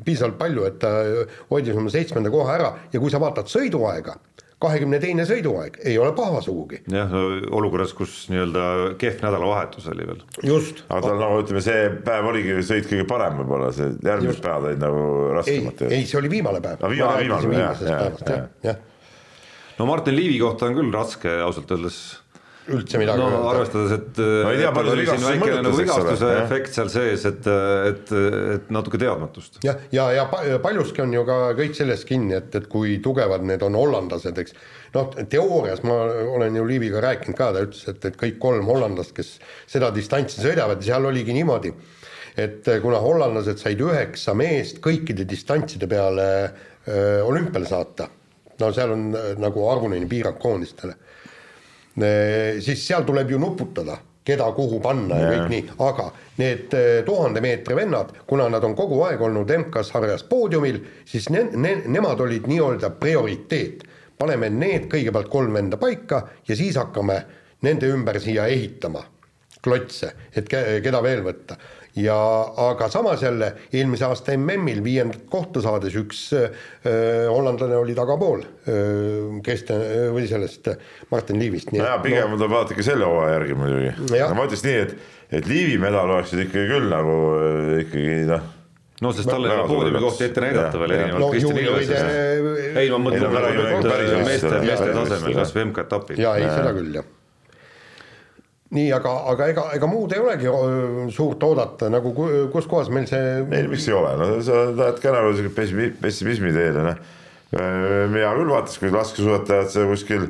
[0.05, 0.95] piisavalt palju, et ta
[1.51, 2.71] hoidis oma seitsmenda koha ära.
[2.93, 4.17] Ja kui sa vaatad sõiduaega,
[4.65, 6.81] kahekümne teine sõiduaeg ei ole paha sugugi.
[6.91, 7.13] jah,
[7.55, 8.65] olukorras, kus nii-öelda
[9.01, 10.25] kehv nädalavahetus oli veel.
[10.51, 10.83] just.
[10.89, 14.83] aga tal nagu ütleme, see päev oligi sõit kõige parem võib-olla, see järgmised päevad olid
[14.83, 15.87] nagu ei, raskemad.
[15.91, 16.83] ei, see oli viimane päev.
[16.83, 17.87] No viimane- viimane, jah,
[18.29, 18.51] jah.
[18.65, 18.83] jah,
[19.79, 22.01] no Martin Liivi kohta on küll raske ausalt öeldes
[22.73, 23.49] üldse midagi no öelda.
[23.51, 26.45] arvestades, et No ei tea, palju oli siin väikene nagu vigastuse jah.
[26.47, 27.49] efekt seal sees, et,
[27.91, 28.13] et,
[28.55, 29.59] et natuke teadmatust.
[29.67, 32.97] jah, ja, ja, ja pa- paljuski on ju ka kõik selles kinni, et, et kui
[33.05, 34.57] tugevad need on hollandlased, eks.
[34.97, 35.99] noh, teoorias ma
[36.39, 39.35] olen ju Liiviga rääkinud ka, ta ütles, et, et kõik kolm hollandlast, kes
[39.69, 41.75] seda distantsi sõidavad, seal oligi niimoodi,
[42.41, 46.29] et kuna hollandlased said üheksa meest kõikide distantside peale
[46.89, 48.09] öö, olümpiale saata,
[48.61, 50.97] no seal on öö, nagu arvuline piirang koondistele
[51.95, 56.09] siis seal tuleb ju nuputada, keda kuhu panna ja kõik nii, aga
[56.41, 61.51] need eh, tuhande meetri vennad, kuna nad on kogu aeg olnud MK-sarjas poodiumil, siis ne-,
[61.53, 63.85] ne-, nemad olid nii-öelda prioriteet.
[64.19, 67.19] paneme need kõigepealt kolm venda paika ja siis hakkame
[67.63, 69.03] nende ümber siia ehitama
[69.65, 71.57] klotse, et ke-, keda veel võtta.
[71.97, 72.17] Ja
[72.71, 78.43] aga samas jälle eelmise aasta MM-il viiendat kohta saades üks öö, hollandlane oli tagapool,
[79.45, 80.73] Kristjan või sellest
[81.13, 81.71] Martin Liivist.
[81.75, 83.95] nojah, pigem tuleb vaadata ikka selle hooaja järgi muidugi.
[84.11, 84.97] Ma ütleks nii, et,
[85.39, 87.17] et Liivi medal oleks nüüd ikkagi küll nagu
[87.85, 88.53] ikkagi noh,
[89.05, 92.79] no sest tal ei ole poodiumi kohta ette näidata veel erinevalt no Kristjan Ilvesest.
[92.81, 96.25] ei, ma mõtlen no meeste, meeste jah, tasemel, kas või MK-etapil.
[96.27, 97.13] jaa, ei seda küll, jah.
[98.71, 100.49] Nii, aga, aga ega, ega muud ei olegi
[101.15, 103.21] suurt oodata, nagu ku- kus kohas meil see
[103.53, 105.55] ei miks ei ole, no sa lähed ka nagu sihuke
[106.01, 106.97] pessimismi, teele, noh.
[108.11, 110.25] mina küll vaataks, kui laskesuusatajad seal kuskil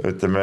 [0.00, 0.42] ütleme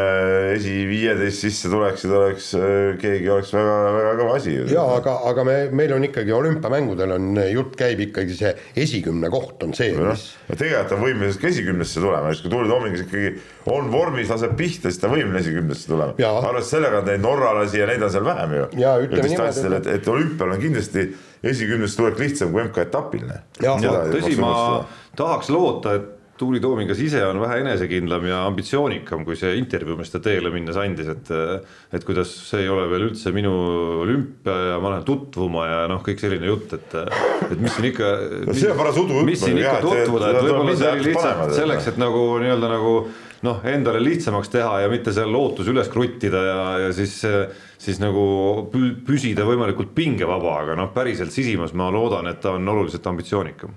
[0.53, 4.53] esi-viieteist sisse tuleksid, oleks äh, keegi oleks väga-väga kõva asi.
[4.69, 8.51] jaa, aga, aga me, meil on ikkagi olümpiamängudel on, jutt käib ikkagi see
[8.85, 12.69] esikümne koht on see, noh mis, tegelikult on võimeline ka esikümnesse tulema, siis kui Tuuli
[12.69, 13.31] Toomingas ikkagi
[13.73, 16.13] on vormis, laseb pihta, siis ta on võimeline esikümnesse tulema.
[16.29, 18.69] Arvestades sellega, et neid norralasi ja neid on seal vähem ju.
[18.83, 21.07] Jaa, ütleme niimoodi, et, et olümpial on kindlasti
[21.49, 23.27] esikümnesse tulek lihtsam kui MK-etapil.
[23.65, 23.75] Jaa.
[24.13, 24.53] tõsi, ma
[25.17, 30.11] tahaks loota, et Tuuli Toomingas ise on vähe enesekindlam ja ambitsioonikam, kui see intervjuu, mis
[30.13, 31.31] ta teele minnes andis, et
[31.95, 33.51] et kuidas see ei ole veel üldse minu
[34.05, 36.95] olümpia ja ma lähen tutvuma ja noh, kõik selline jutt, et
[37.49, 38.11] et mis siin ikka
[38.49, 41.89] No see on paras udu mis siin ikka tutvuda, et võib-olla see oli lihtsalt selleks,
[41.91, 42.93] et nagu nii-öelda nagu
[43.47, 47.19] noh, endale lihtsamaks teha ja mitte seal lootus üles kruttida ja, ja siis
[47.79, 48.23] siis nagu
[48.71, 53.75] pü- püsida võimalikult pingevaba, aga noh, päriselt sisimas ma loodan, et ta on oluliselt ambitsioonikam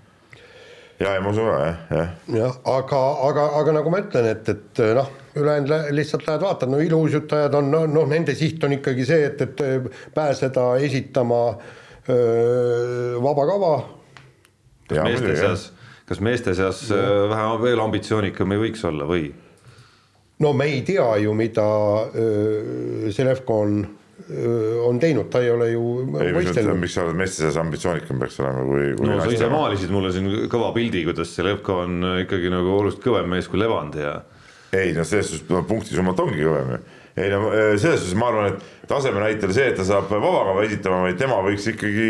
[1.01, 2.09] ja, ja ma usun ka jah, jah.
[2.37, 6.81] jah, aga, aga, aga nagu ma ütlen, et, et noh, ülejäänud lihtsalt lähed vaatad, no
[6.83, 11.43] iluuisutajad on noh, noh, nende siht on ikkagi see, et, et pääseda esitama
[12.09, 13.73] öö, vaba kava.
[14.93, 15.71] Ja meeste seas,
[16.09, 19.31] kas meeste seas äh, vähe veel ambitsioonikam ei võiks olla või?
[20.43, 21.65] no me ei tea ju, mida
[22.19, 23.77] öö, Selevko on,
[24.87, 25.83] on teinud, ta ei ole ju
[26.13, 26.79] võistelnud.
[26.81, 30.13] miks sa oled meeste seas ambitsioonikam peaks olema kui, kui no sa ise maalisid mulle
[30.15, 34.19] siin kõva pildi, kuidas see Levko on ikkagi nagu oluliselt kõvem mees kui Levand ja
[34.73, 36.79] ei no selles suhtes no, punktisummat ongi kõvem ju.
[37.21, 40.65] ei no eh, selles suhtes ma arvan, et taseme näitel see, et ta saab vabakava
[40.67, 42.09] esitama, vaid tema võiks ikkagi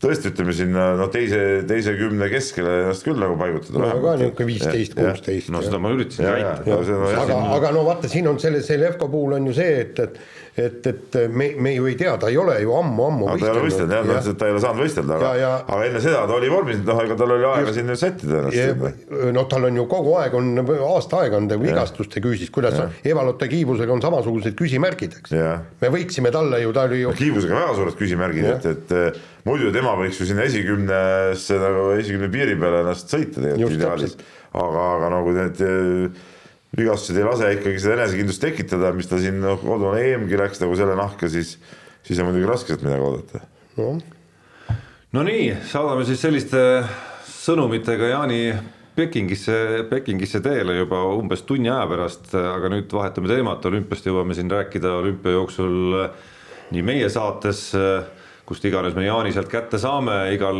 [0.00, 3.82] tõesti ütleme sinna noh, teise, teise kümne keskele ennast küll nagu paigutada.
[3.84, 5.52] no ka niisugune viisteist, kuusteist.
[5.52, 6.84] no seda ma üritasin Ja, ja, väita.
[6.90, 7.22] ja.
[7.24, 10.22] aga, aga no vaata, siin on selle Selevko puhul on ju see, et, et
[10.60, 13.52] et, et me, me ju ei tea, ta ei ole ju ammu-ammu aga ta ei
[13.54, 16.24] ole võistelnud jah, noh, ta ei ole saanud võistelda, aga, Ja, ja- aga enne seda
[16.26, 19.06] ta oli vormis, noh, ega tal oli aega siin nüüd sättida ennast.
[19.38, 20.50] no tal on ju kogu aeg on,
[20.90, 25.36] aasta aega on ta vigastuste küüsis, kuidas Evalotte Kiibusega on samasugused küsimärgid, eks.
[25.80, 29.94] Me võiksime talle ju, ta oli ju kiibusega väga suured küsimärgid, et, et muidu tema
[29.98, 34.16] võiks ju sinna esikümnesse nagu esikümne piiri peale ennast sõita tegelikult ideaalis.
[34.52, 36.24] aga, aga nagu need eh,
[36.78, 40.76] vigastused ei lase ikkagi seda enesekindlust tekitada, mis ta siin noh, kodune EM-gi läks nagu
[40.78, 41.56] selle nahka, siis,
[42.06, 43.44] siis on muidugi raske sealt midagi oodata.
[45.16, 46.60] no nii, saadame siis selliste
[47.40, 48.42] sõnumitega Jaani
[48.94, 54.50] Pekingisse, Pekingisse teele juba umbes tunni aja pärast, aga nüüd vahetame teemat, olümpiast jõuame siin
[54.50, 55.94] rääkida olümpia jooksul
[56.74, 57.70] nii meie saates,
[58.50, 60.58] kust iganes me Jaani sealt kätte saame, igal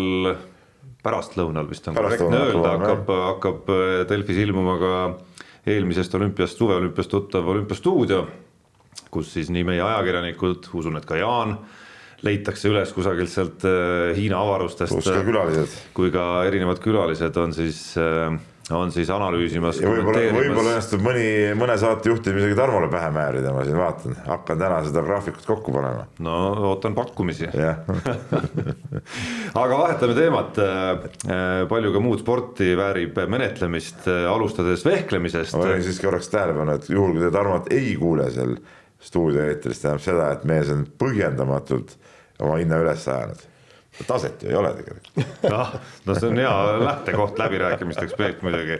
[1.02, 3.74] pärastlõunal vist on korrektne Pärastlõunal, öelda, hakkab, hakkab
[4.10, 4.92] Delfis ilmuma ka
[5.70, 8.24] eelmisest olümpiast, suveolümpiast tuttav olümpiastuudio,
[9.12, 11.56] kus siis nii meie ajakirjanikud, usun, et ka Jaan,
[12.26, 14.94] leitakse üles kusagilt sealt äh, Hiina avarustest
[15.96, 17.82] kui ka erinevad külalised on siis,
[18.76, 19.80] on siis analüüsimas.
[19.82, 21.24] võib-olla, võib-olla õnnestub mõni,
[21.58, 26.06] mõne saatejuhti isegi Tarmole pähe määrida, ma siin vaatan, hakkan täna seda graafikut kokku panema.
[26.22, 26.36] no
[26.70, 27.48] ootan pakkumisi.
[29.62, 30.60] aga vahetame teemat.
[31.70, 35.56] palju ka muud sporti väärib menetlemist, alustades vehklemisest.
[35.56, 38.56] ma panin siiski korraks tähelepanu, et juhul kui te Tarmot ei kuule seal
[39.00, 41.96] stuudio eetris, tähendab seda, et mees on põhjendamatult
[42.40, 43.49] oma hinna üles ajanud.
[44.06, 45.20] Taset ju ei ole tegelikult.
[45.50, 45.74] noh,
[46.06, 48.78] no see on hea lähtekoht läbirääkimisteks Peep muidugi.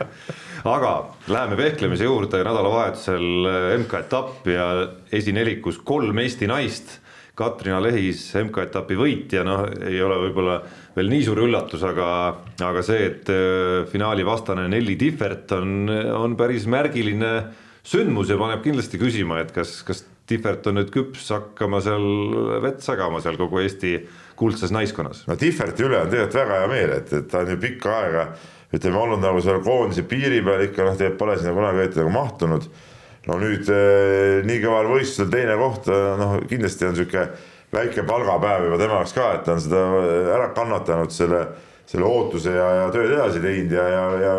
[0.64, 0.94] aga
[1.28, 3.28] läheme vehklemise juurde, nädalavahetusel
[3.82, 4.66] MK-etapp ja
[5.12, 6.98] esinelikus kolm Eesti naist.
[7.40, 10.58] Katrina Lehis, MK-etapi võitja, noh, ei ole võib-olla
[10.92, 12.08] veel nii suur üllatus, aga,
[12.66, 17.30] aga see, et äh, finaali vastane Nelli Tihvert on, on päris märgiline
[17.86, 22.04] sündmus ja paneb kindlasti küsima, et kas, kas Tihvert on nüüd küps hakkama seal
[22.62, 23.96] vett sagama seal kogu Eesti
[24.40, 25.26] kuldses naiskonnas.
[25.28, 28.26] no Tihverti üle on tegelikult väga hea meel, et, et ta on ju pikka aega
[28.74, 32.12] ütleme olnud nagu seal koondise piiri peal ikka noh, tegelikult pole sinna kunagi õieti nagu
[32.14, 32.68] mahtunud.
[33.28, 37.26] no nüüd eh, nii kõval võistlusel teine koht, noh kindlasti on sihuke
[37.74, 39.82] väike palgapäev juba tema jaoks ka, et ta on seda
[40.36, 41.42] ära kannatanud selle,
[41.90, 44.36] selle ootuse ja, ja tööd edasi teinud ja, ja, ja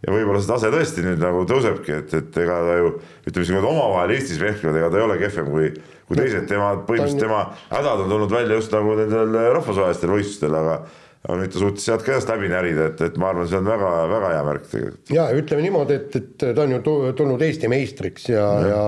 [0.00, 2.92] ja võib-olla see tase tõesti nüüd nagu tõusebki, et, et ega ta ju
[3.28, 5.68] ütleme, kui nad omavahel Eestis vehklevad, ega ta ei ole kehvem kui,
[6.08, 10.80] kui teised, tema põhimõtteliselt tema hädad on tulnud välja just nagu nendel rahvusvahelistel võistlustel, aga
[11.20, 13.66] aga nüüd ta suutis sealt ka ennast läbi närida, et, et ma arvan, see on
[13.68, 15.10] väga-väga hea märk tegelikult.
[15.12, 18.82] ja ütleme niimoodi, et, et ta on ju tu- tulnud Eesti meistriks ja, ja,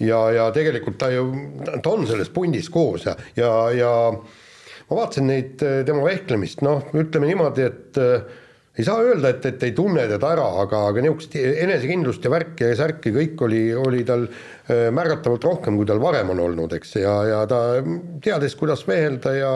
[0.00, 1.26] ja, ja tegelikult ta ju,
[1.68, 3.92] ta on selles pundis koos ja, ja, ja
[4.88, 8.38] ma vaatasin neid eh, tema vehklemist, noh, ütleme niimoodi, et äh,
[8.78, 12.68] ei saa öelda, et, et ei tunne teda ära, aga, aga niisugust enesekindlust ja värki
[12.70, 16.94] ja särki kõik oli, oli tal äh, märgatavalt rohkem, kui tal varem on olnud, eks,
[17.02, 17.60] ja, ja ta
[18.24, 19.52] teadis, kuidas vehelda ja,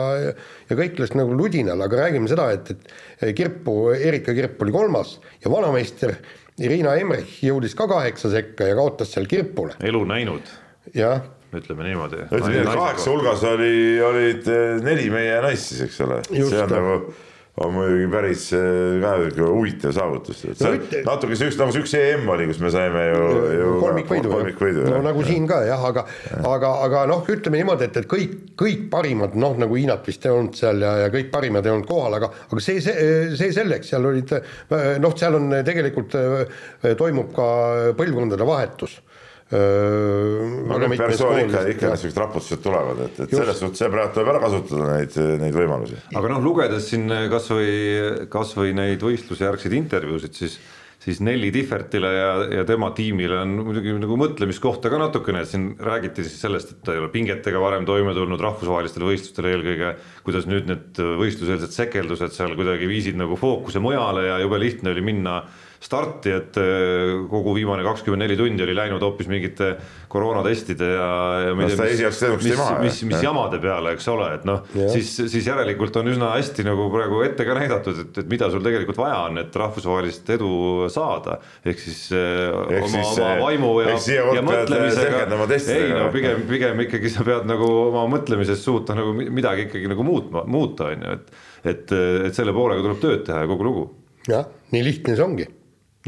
[0.67, 5.51] ja kõikles nagu ludinal, aga räägime seda, et, et Kirpu, Erika Kirp oli kolmas ja
[5.53, 6.17] vanameister
[6.61, 10.51] Irina Emrich jõudis ka kaheksa sekka ja kaotas seal Kirpule, elu näinud,
[10.97, 11.23] jah.
[11.53, 12.25] Ütleme niimoodi.
[12.33, 17.13] ütleme kaheksa hulgas oli, olid eh, neli meie naist siis, eks ole, see on nagu
[17.61, 21.75] on muidugi päris eh, ka sihuke huvitav saavutus, et see No natuke see üks nagu
[21.75, 25.05] see üks EM oli, kus me saime ju, ju kolmikvõidu, kolmikvõidu, no jah.
[25.05, 26.05] nagu siin ka jah, aga
[26.49, 30.33] aga, aga noh, ütleme niimoodi, et, et kõik, kõik parimad, noh nagu Hiinat vist ei
[30.33, 33.93] olnud seal ja, ja kõik parimad ei olnud kohal, aga aga see, see, see selleks,
[33.93, 34.33] seal olid
[35.03, 37.47] noh, seal on tegelikult eh, toimub ka
[37.99, 38.97] põlvkondade vahetus.
[39.53, 44.31] No need persoon ikka, ikka niisugused raputused tulevad, et, et selles suhtes see praegu tuleb
[44.33, 45.99] ära kasutada neid, neid võimalusi.
[46.13, 47.73] aga noh, lugedes siin kasvõi,
[48.33, 50.57] kasvõi neid võistlusjärgseid intervjuusid, siis
[51.03, 52.27] siis Nelli Tihvertile ja,
[52.59, 56.85] ja tema tiimile on muidugi nagu mõtlemiskohta ka natukene, et siin räägiti siis sellest, et
[56.85, 62.35] ta ei ole pingetega varem toime tulnud rahvusvahelistel võistlustel eelkõige, kuidas nüüd need võistluseelsed sekeldused
[62.35, 65.41] seal kuidagi viisid nagu fookuse mujale ja jube lihtne oli minna
[65.83, 69.73] starti, et äh, kogu viimane kakskümmend neli tundi oli läinud hoopis mingite
[70.13, 71.07] koroonatestide ja,
[71.47, 73.09] ja edukasti mis, maha, mis, jah.
[73.09, 74.61] mis jamade peale, eks ole, et noh,
[74.93, 78.63] siis, siis järelikult on üsna hästi nagu praegu ette ka näidatud, et, et mida sul
[78.65, 80.51] tegelikult vaja on, et rahvusvahelist edu
[80.93, 81.39] saada.
[81.65, 83.97] ehk siis eh, Ehk oma, oma eh, vaimu ja,
[84.37, 85.25] ja mõtlemisega.
[85.73, 89.89] ei no pigem, pigem ikkagi sa pead nagu oma mõtlemises suutma nagu mi- midagi ikkagi
[89.91, 91.35] nagu muutma, muuta, on ju, et,
[91.73, 91.97] et,
[92.29, 93.89] et selle poolega tuleb tööd teha ja kogu lugu
[94.29, 95.49] jah, nii lihtne see ongi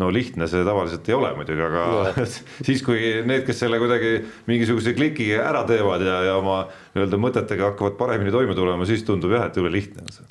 [0.01, 2.25] no lihtne see tavaliselt ei ole muidugi, aga
[2.67, 4.17] siis, kui need, kes selle kuidagi
[4.49, 6.63] mingisuguse kliki ära teevad ja, ja oma
[6.95, 10.27] nii-öelda mõtetega hakkavad paremini toime tulema, siis tundub jah, et jube lihtne on see.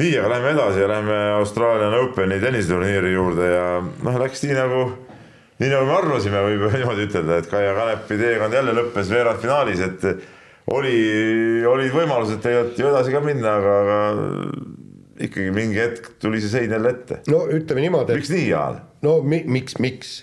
[0.00, 4.82] nii, aga lähme edasi ja lähme Australian Openi tenniseturniiri juurde ja noh, läks nii nagu,
[5.60, 10.10] nii nagu me arvasime, võib niimoodi ütelda, et Kaia Kanepi teekond jälle lõppes veerandfinaalis, et
[10.72, 10.98] oli,
[11.68, 14.76] olid võimalused tegelikult ju edasi ka minna, aga, aga
[15.18, 17.20] ikkagi mingi hetk tuli see sein jälle ette.
[17.32, 18.80] no ütleme niimoodi, et miks nii, Jaan?
[19.02, 20.14] no mi, miks, miks?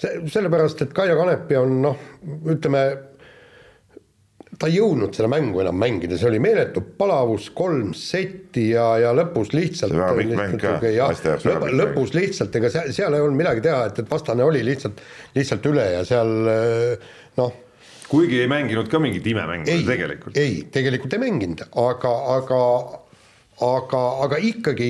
[0.00, 2.06] see, sellepärast, et Kaia Kanepi on noh,
[2.52, 2.84] ütleme
[4.58, 9.10] ta ei jõudnud seda mängu enam mängida, see oli meeletu palavus, kolm setti ja, ja
[9.16, 9.92] lõpus lihtsalt.
[9.92, 11.80] see väga pikk mäng ka, naiste jaoks väga pikk mäng.
[11.80, 15.02] lõpus lihtsalt, ega seal, seal ei olnud midagi teha, et, et vastane oli lihtsalt,
[15.34, 16.34] lihtsalt üle ja seal
[17.40, 17.56] noh.
[18.10, 20.38] kuigi ei mänginud ka mingit imemängu tegelikult.
[20.38, 22.60] ei, tegelikult ei mänginud, aga, aga
[23.62, 24.88] aga, aga ikkagi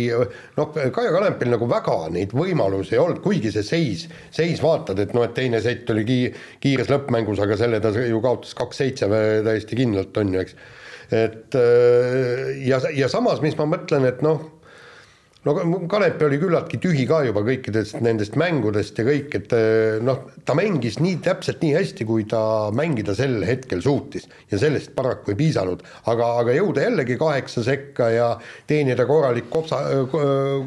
[0.56, 5.12] noh, Kaia Kanepil nagu väga neid võimalusi ei olnud, kuigi see seis, seis vaatad, et
[5.16, 6.32] noh, et teine sett oli ki-,
[6.64, 9.10] kiires lõppmängus, aga selle ta ju kaotas kaks-seitse
[9.44, 10.56] täiesti kindlalt, on ju, eks.
[11.12, 11.58] et
[12.64, 14.53] ja, ja samas, mis ma mõtlen, et noh
[15.44, 15.54] no
[15.90, 20.56] Kanepi oli küllaltki tühi ka juba kõikidest nendest mängudest ja kõik, et eh, noh, ta
[20.56, 24.28] mängis nii täpselt nii hästi, kui ta mängida sel hetkel suutis.
[24.52, 28.30] Ja sellest paraku ei piisanud, aga, aga jõuda jällegi kaheksa sekka ja
[28.70, 29.82] teenida korralik kopsa,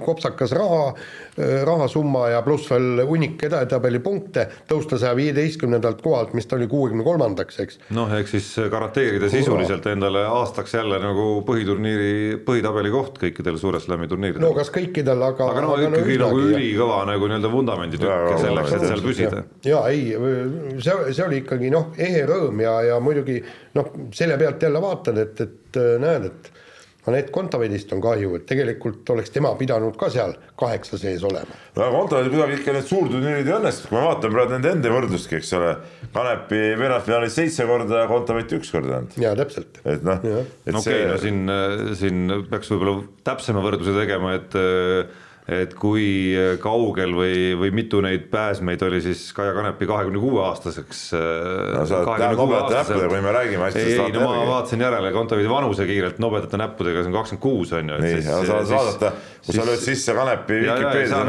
[0.05, 0.91] kopsakas raha
[1.37, 7.05] rahasumma ja pluss veel hunnik edetabeli punkte, tõusta saja viieteistkümnendalt kohalt, mis ta oli kuuekümne
[7.05, 7.79] kolmandaks, eks.
[7.95, 14.09] noh, ehk siis garanteerida sisuliselt endale aastaks jälle nagu põhiturniiri, põhitabeli koht kõikidel Suure Slami
[14.09, 14.43] turniiridel.
[14.47, 18.77] no kas kõikidel, aga aga no aga ikkagi no, nagu ülikõva nagu nii-öelda vundamenditükk selleks,
[18.77, 19.43] et seal püsida.
[19.67, 20.13] jaa, ei,
[20.81, 23.39] see, see oli ikkagi noh, ehe rõõm ja, ja muidugi
[23.77, 26.55] noh, selle pealt jälle vaatad, et, et näed, et
[27.07, 31.59] Anett Kontaveidist on kahju, et tegelikult oleks tema pidanud ka seal kaheksa sees olema.
[31.75, 34.91] no aga Kontaveidil kuidagi ikka need suurturniirid ei õnnestunud, kui ma vaatan praegu nende enda
[34.91, 35.75] võrdlustki, eks ole.
[36.17, 39.15] Kanepi veerandfinaalis seitse korda ja Kontaveit üks kord ainult.
[39.21, 39.79] jaa, täpselt.
[39.85, 40.19] et noh.
[40.81, 41.45] okei no siin,
[41.99, 44.59] siin peaks võib-olla täpsema võrdluse tegema, et
[45.47, 51.03] et kui kaugel või, või mitu neid pääsmeid oli siis Kaia Kanepi kahekümne kuue aastaseks.
[51.13, 53.85] no sa tahad nobedate näppudega või me räägime hästi.
[53.85, 57.71] ei, ei, no ma vaatasin järele Kontaveidi vanuse kiirelt nobedate näppudega, see on kakskümmend kuus
[57.77, 58.01] on ju.
[58.03, 59.13] nii, sa saad vaadata,
[59.45, 61.23] kui sa lööd sisse Kanepi Vikipeedia.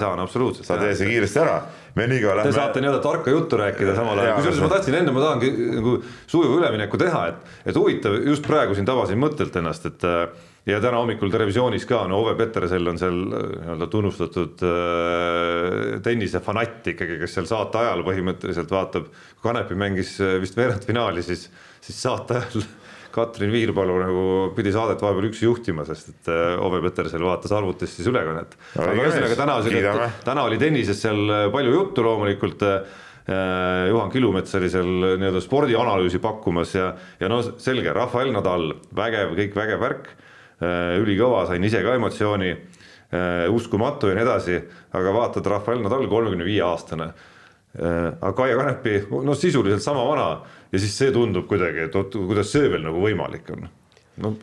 [0.00, 0.66] saan, absoluutselt.
[0.66, 1.60] sa tee see kiiresti ära
[1.94, 2.48] me nii kaua lähme.
[2.48, 5.98] Te saate nii-öelda tarka juttu rääkida samal ajal, kusjuures ma tahtsin enne, ma tahangi nagu
[6.30, 10.08] sujuva ülemineku teha, et, et huvitav, just praegu siin tabasin mõttelt ennast, et
[10.66, 16.92] ja täna hommikul Terevisioonis ka, no Ove Petersel on seal äh, nii-öelda tunnustatud äh, tennisefanatt
[16.94, 21.48] ikkagi, kes seal saate ajal põhimõtteliselt vaatab, kui Kanepi mängis äh, vist veerandfinaali, siis,
[21.82, 22.62] siis saate ajal
[23.12, 24.22] Katrin Viirpalu nagu
[24.56, 28.54] pidi saadet vahepeal üksi juhtima, sest et äh, Ove Petersel vaatas arvutist siis ülekannet.
[28.78, 32.68] aga ühesõnaga täna, täna oli tennises seal palju juttu loomulikult
[33.22, 34.88] Juhan Kilumets oli seal
[35.20, 36.88] nii-öelda spordianalüüsi pakkumas ja,
[37.20, 40.08] ja no selge, Rafael Nadal, vägev, kõik vägev värk
[41.02, 44.56] ülikõva, sain ise ka emotsiooni, äh, uskumatu ja nii edasi,
[44.98, 47.12] aga vaatad, Rafael Nadal kolmekümne viie aastane,
[47.76, 50.28] äh, aga Kaia Kanepi noh, sisuliselt sama vana
[50.72, 53.70] ja siis see tundub kuidagi, et oot, kuidas see veel nagu võimalik on.
[54.22, 54.34] No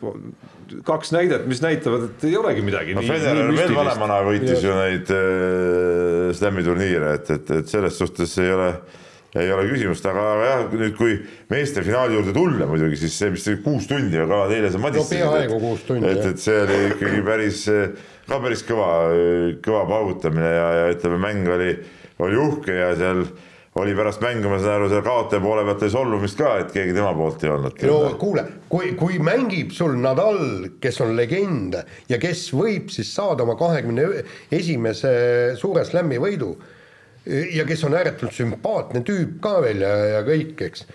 [0.86, 4.74] kaks näidet, mis näitavad, et ei olegi midagi no, nii, Federer veel vanemana võitis ju
[4.74, 8.98] neid äh, slam'i turniire, et, et, et selles suhtes ei ole äh,
[9.38, 11.18] ei ole küsimust, aga jah, nüüd kui
[11.52, 15.34] meeste finaali juurde tulla muidugi, siis see, mis kuus tundi kaua teile see madistasid no,.
[15.36, 16.10] peaaegu kuus tundi.
[16.10, 17.60] et, et see oli ikkagi päris,
[18.26, 18.88] ka päris kõva,
[19.62, 21.70] kõva paugutamine ja, ja ütleme, mäng oli,
[22.26, 23.22] oli uhke ja seal
[23.78, 26.96] oli pärast mängu, ma saan aru, seal kaotaja poole pealt oli solvumist ka, et keegi
[26.96, 27.78] tema poolt ei olnud.
[27.86, 30.42] no kuule, kui, kui mängib sul Nadal,
[30.82, 31.78] kes on legend
[32.10, 34.08] ja kes võib siis saada oma kahekümne
[34.58, 35.14] esimese
[35.60, 36.56] suure slam'i võidu
[37.26, 40.86] ja kes on ääretult sümpaatne tüüp ka veel ja, ja kõik, eks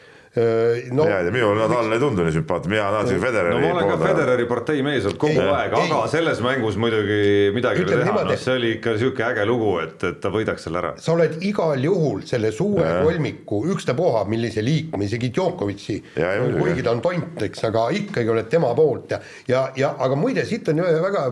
[0.92, 1.06] no,.
[1.08, 3.54] ja, ja minule Nadal ei tundu nii sümpaatne, mina tahtsin Federeri.
[3.54, 6.12] no ma olen ka Federeri partei mees olnud kogu ei, aeg, aga ei.
[6.12, 7.20] selles mängus muidugi
[7.56, 10.68] midagi ei ole teha, noh, see oli ikka sihuke äge lugu, et, et ta võidaks
[10.68, 10.92] selle ära.
[11.06, 13.00] sa oled igal juhul selle suure ja.
[13.06, 18.74] kolmiku, ükstapuha millise liikme, isegi Djokovic'i, kuigi ta on tont, eks, aga ikkagi oled tema
[18.76, 21.30] poolt ja, ja, ja aga muide, siit on ju väga,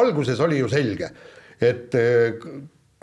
[0.00, 1.12] alguses oli ju selge,
[1.60, 2.32] et Äh,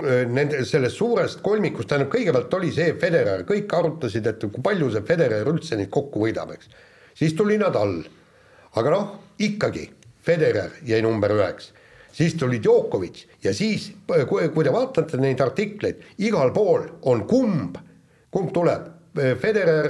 [0.03, 5.05] nende, sellest suurest kolmikust, tähendab kõigepealt oli see Federer, kõik arutasid, et kui palju see
[5.07, 6.69] Federer üldse neid kokku võidab, eks.
[7.17, 7.99] siis tuli Nadal,
[8.77, 9.87] aga noh, ikkagi
[10.27, 11.71] Federer jäi number üheks,
[12.13, 17.81] siis tuli Djokovic ja siis, kui, kui te vaatate neid artikleid, igal pool on kumb,
[18.33, 19.87] kumb tuleb Eh, Federer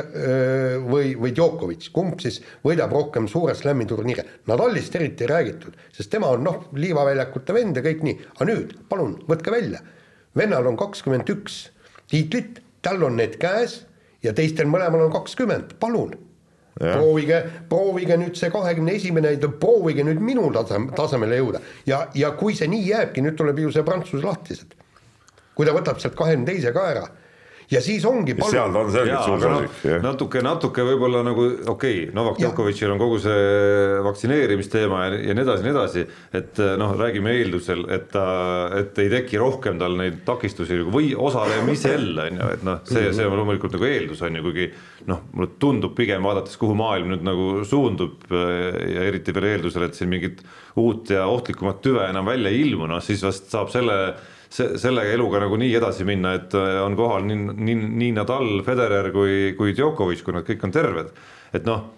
[0.88, 4.24] või, või Djokovic, kumb siis võidab rohkem suure slam'i turniire.
[4.48, 8.76] Nadalist eriti ei räägitud, sest tema on noh, liivaväljakute vend ja kõik nii, aga nüüd
[8.90, 9.82] palun võtke välja.
[10.38, 11.68] Vennal on kakskümmend üks
[12.12, 13.82] tiitlit, tal on need käes
[14.24, 16.16] ja teistel mõlemal on kakskümmend, palun.
[16.78, 22.54] proovige, proovige nüüd see kahekümne esimene, proovige nüüd minu tasem, tasemele jõuda ja, ja kui
[22.56, 24.76] see nii jääbki, nüüd tuleb ju see Prantsuse lahtised.
[25.58, 27.08] kui ta võtab sealt kahekümne teise ka ära
[27.72, 30.00] ja siis ongi mis seal ta on selgelt suur soosik, jah.
[30.04, 35.44] natuke, natuke võib-olla nagu okei okay,, Novak Djokovicil on kogu see vaktsineerimisteema ja, ja nii
[35.44, 36.06] edasi, nii edasi,
[36.40, 38.28] et noh, räägime eeldusel, et ta,
[38.78, 43.28] et ei teki rohkem tal neid takistusi või osalemisel on ju, et noh, see, see
[43.28, 44.70] on loomulikult nagu eeldus on ju, kuigi
[45.12, 50.00] noh, mulle tundub pigem vaadates, kuhu maailm nüüd nagu suundub ja eriti veel eeldusel, et
[50.00, 50.40] siin mingit
[50.80, 54.00] uut ja ohtlikumat tüve enam välja ei ilmu, noh siis vast saab selle
[54.50, 58.50] see, selle eluga nagu nii edasi minna, et äh, on kohal nii, nii, nii Nadal,
[58.66, 61.14] Federer kui, kui Djokovic, kui nad kõik on terved.
[61.56, 61.94] et noh,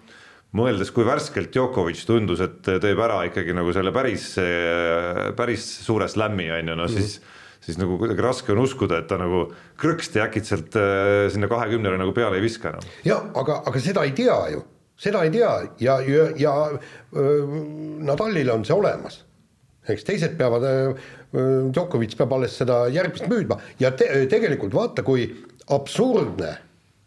[0.56, 4.32] mõeldes, kui värskelt Djokovic tundus, et teeb ära ikkagi nagu selle päris,
[5.36, 9.00] päris suure slam'i on ju, no siis mm -hmm siis nagu kuidagi raske on uskuda,
[9.02, 9.44] et ta nagu
[9.80, 12.92] krõksti äkitselt äh, sinna kahekümnele nagu peale ei viska enam.
[13.04, 14.62] ja aga, aga seda ei tea ju,
[15.00, 15.50] seda ei tea
[15.82, 17.60] ja, ja, ja öö,
[18.06, 19.20] Nadalil on see olemas
[19.94, 21.06] eks teised peavad, äh,
[21.70, 25.28] Djokovic peab alles seda järgmist müüdma ja te, tegelikult vaata, kui
[25.70, 26.54] absurdne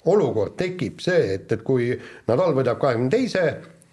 [0.09, 1.93] olukord tekib see, et, et kui
[2.27, 3.45] Nadal võidab kahekümne teise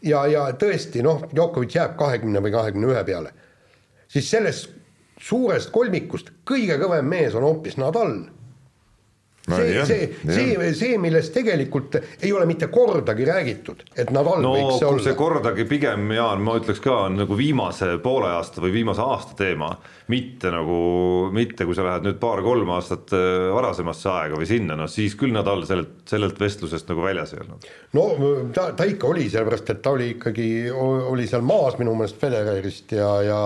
[0.07, 3.33] ja, ja tõesti noh, Djokovic jääb kahekümne või kahekümne ühe peale,
[4.11, 4.77] siis sellest
[5.21, 8.17] suurest kolmikust kõige kõvem mees on hoopis Nadal
[9.49, 14.53] no, see, see, see, see, millest tegelikult ei ole mitte kordagi räägitud, et Nadal no,
[14.55, 15.05] võiks see olla.
[15.05, 19.37] see kordagi pigem, Jaan, ma ütleks ka, on nagu viimase poole aasta või viimase aasta
[19.39, 19.71] teema,
[20.13, 20.79] mitte nagu,
[21.35, 25.35] mitte kui sa lähed nüüd paar-kolm aastat äh, varasemasse aega või sinna, noh siis küll
[25.35, 27.69] Nadal sellelt, sellelt vestlusest nagu väljas ei olnud.
[27.97, 28.09] no
[28.57, 32.93] ta, ta ikka oli, sellepärast et ta oli ikkagi, oli seal maas minu meelest Federerist
[32.97, 33.43] ja, ja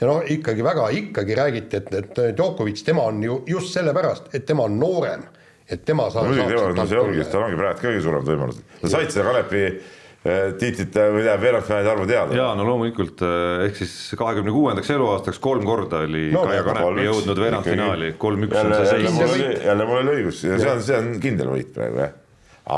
[0.00, 4.46] ja noh, ikkagi väga, ikkagi räägiti, et, et Djokovic, tema on ju just sellepärast, et
[4.46, 5.26] tema on noorem
[5.68, 6.30] et tema saab.
[6.30, 9.62] muidugi tema, no see ongi, tal ongi praegu kõige suuremad võimalused, nad said seda Kalepi
[9.68, 12.38] eh, tiitlit või tähendab veerandfinaalide arvu teada.
[12.38, 17.04] ja no loomulikult eh, ehk siis kahekümne kuuendaks eluaastaks kolm korda oli no, Kaia Kanepi
[17.08, 19.44] jõudnud veerandfinaali, kolm-üks on see seis.
[19.66, 22.16] jälle mul oli õigus ja see on, see on kindel võit praegu jah.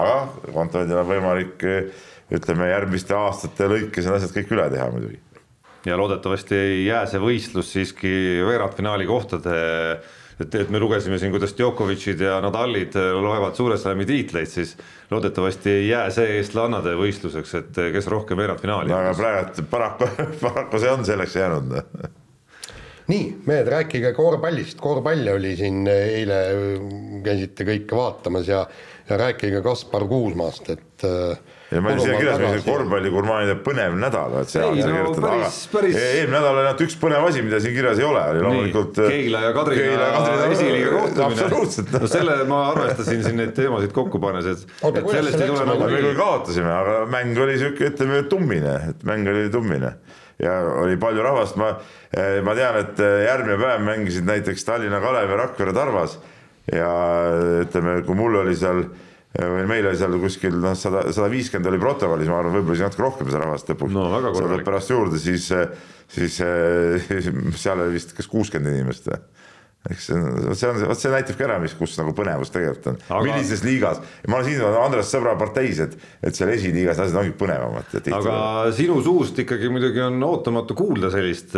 [0.00, 0.16] aga
[0.50, 1.66] Kontavendil on võimalik
[2.30, 5.22] ütleme järgmiste aastate lõikes need asjad kõik üle teha muidugi.
[5.86, 8.10] Ja loodetavasti ei jää see võistlus siiski
[8.46, 9.54] veerandfinaali kohtade
[10.40, 14.76] et, et me lugesime siin, kuidas Djokovicid ja Nadalid äh, loevad suure slami tiitleid, siis
[15.10, 18.92] loodetavasti ei jää see eestlannade võistluseks, et äh, kes rohkem veerandfinaali.
[18.92, 20.08] no aga praegu paraku,
[20.46, 21.76] paraku see on selleks jäänud
[23.10, 26.36] nii, mehed, rääkige korvpallist, korvpalli oli siin eile,
[27.24, 28.60] käisite kõike vaatamas ja,
[29.08, 34.34] ja rääkige Kaspar Kuusmaast, et äh, ja ma olin siia kirjas, mis korvpalligurmaanide põnev nädal,
[34.40, 35.98] et see ei, no, päris, päris...
[35.98, 39.10] eelmine nädal oli ainult üks põnev asi, mida siin kirjas ei ole, oli loomulikult äh,
[39.14, 41.26] Keila ja Kadrina, Kadrina esiliiga kohtumine.
[41.28, 41.92] absoluutselt.
[41.94, 45.84] no selle ma arvestasin siin neid teemasid kokku pannes, et, et sellest ei tule nagu
[45.84, 49.94] me küll kaotasime, aga mäng oli sihuke, ütleme tummine, et mäng oli tummine.
[50.40, 51.74] Ja oli palju rahvast, ma,
[52.16, 56.16] eh, ma tean, et eh, järgmine päev mängisid näiteks Tallinna Kalev ja Rakvere Tarvas.
[56.72, 56.88] Ja
[57.60, 58.86] ütleme, kui mul oli seal
[59.38, 62.88] või meil oli seal kuskil noh, sada, sada viiskümmend oli protokollis, ma arvan, võib-olla isegi
[62.88, 64.06] natuke rohkem seda rahvast lõpuks no,.
[64.34, 65.50] seda pärast juurde, siis,
[66.10, 66.40] siis
[67.62, 69.20] seal oli vist kas kuuskümmend inimest või
[69.88, 72.98] eks see on, see on, vot see näitabki ära, mis, kus nagu põnevus tegelikult on
[73.00, 74.02] aga..., millises liigas.
[74.28, 77.94] ma olen siin Andres Sõbra parteis, et, et seal esiliigas asjad ongi põnevamad.
[78.18, 78.34] aga
[78.76, 81.56] sinu suust ikkagi muidugi on ootamatu kuulda sellist,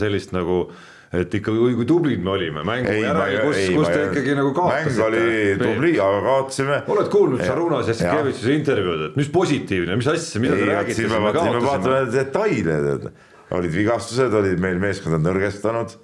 [0.00, 0.66] sellist nagu
[1.20, 4.94] et ikka kui, kui tublid me olime mängu järel, kus, kus te ikkagi nagu kaotasite.
[4.94, 6.80] mäng oli tubli, aga kaotasime.
[6.94, 11.06] oled kuulnud Sarunas ja Stkevitšuse intervjuud, et mis positiivne, mis asja, mida te räägite?
[11.12, 11.20] me
[11.68, 12.80] vaatame detaile,
[13.54, 15.94] olid vigastused, olid meil meeskond on nõrgestanud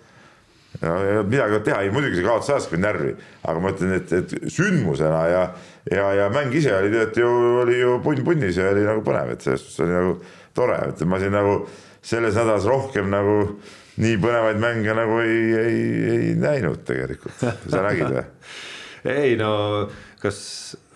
[0.79, 3.95] ja, ja midagi ei teha, ei muidugi see kaotus ajaski mind närvi, aga ma ütlen,
[3.99, 5.43] et, et sündmusena ja,
[5.91, 7.33] ja, ja mäng ise oli tegelikult ju,
[7.65, 10.17] oli ju punn punnis ja oli nagu põnev, et selles suhtes oli nagu
[10.57, 11.61] tore, et ma siin nagu
[12.01, 13.37] selles nädalas rohkem nagu
[14.01, 15.81] nii põnevaid mänge nagu ei, ei,
[16.15, 18.25] ei näinud tegelikult, sa nägid või?
[19.25, 19.51] ei no
[20.21, 20.39] kas,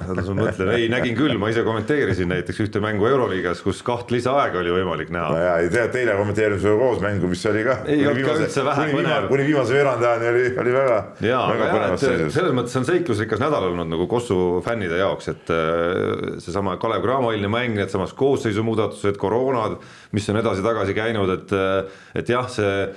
[0.05, 4.13] oota ma mõtlen, ei nägin küll, ma ise kommenteerisin näiteks ühte mängu Euroliigas, kus kaht
[4.13, 5.31] lisaaega oli võimalik näha.
[5.33, 7.79] no ja ei tea, teine kommenteerisime koos mängu, mis oli ka.
[7.89, 9.29] ei olnud ka üldse vähe põnev.
[9.33, 11.01] kuni viimase veerandajani oli, oli väga.
[11.25, 12.05] ja, aga jah, et
[12.37, 17.33] selles mõttes on seiklusrikas nädal olnud nagu Kossu fännide jaoks, et äh, seesama Kalev Cramo
[17.33, 19.81] eilne mäng, needsamad koosseisu muudatused, koroonad,
[20.15, 22.89] mis on edasi-tagasi käinud, et, äh, et jah, see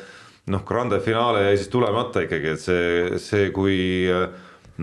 [0.52, 3.78] noh, grande finaale jäi siis tulemata ikkagi, et see, see, kui
[4.12, 4.28] äh,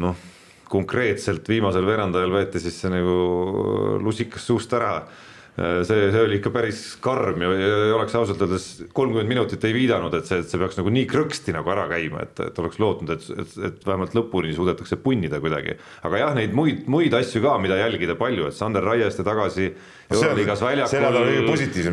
[0.01, 0.31] noh
[0.75, 4.99] konkreetselt viimasel veerandajal võeti siis see nagu lusikas suust ära
[5.55, 8.67] see, see oli ikka päris karm ja, ja oleks ausalt öeldes
[8.97, 12.25] kolmkümmend minutit ei viidanud, et see, et see peaks nagu nii krõksti nagu ära käima,
[12.27, 15.77] et, et oleks lootnud, et, et, et vähemalt lõpuni suudetakse punnida kuidagi.
[16.03, 19.71] aga jah, neid muid, muid asju ka, mida jälgida palju, et Sander Raieste tagasi
[20.11, 20.99] Euroliigas väljakul.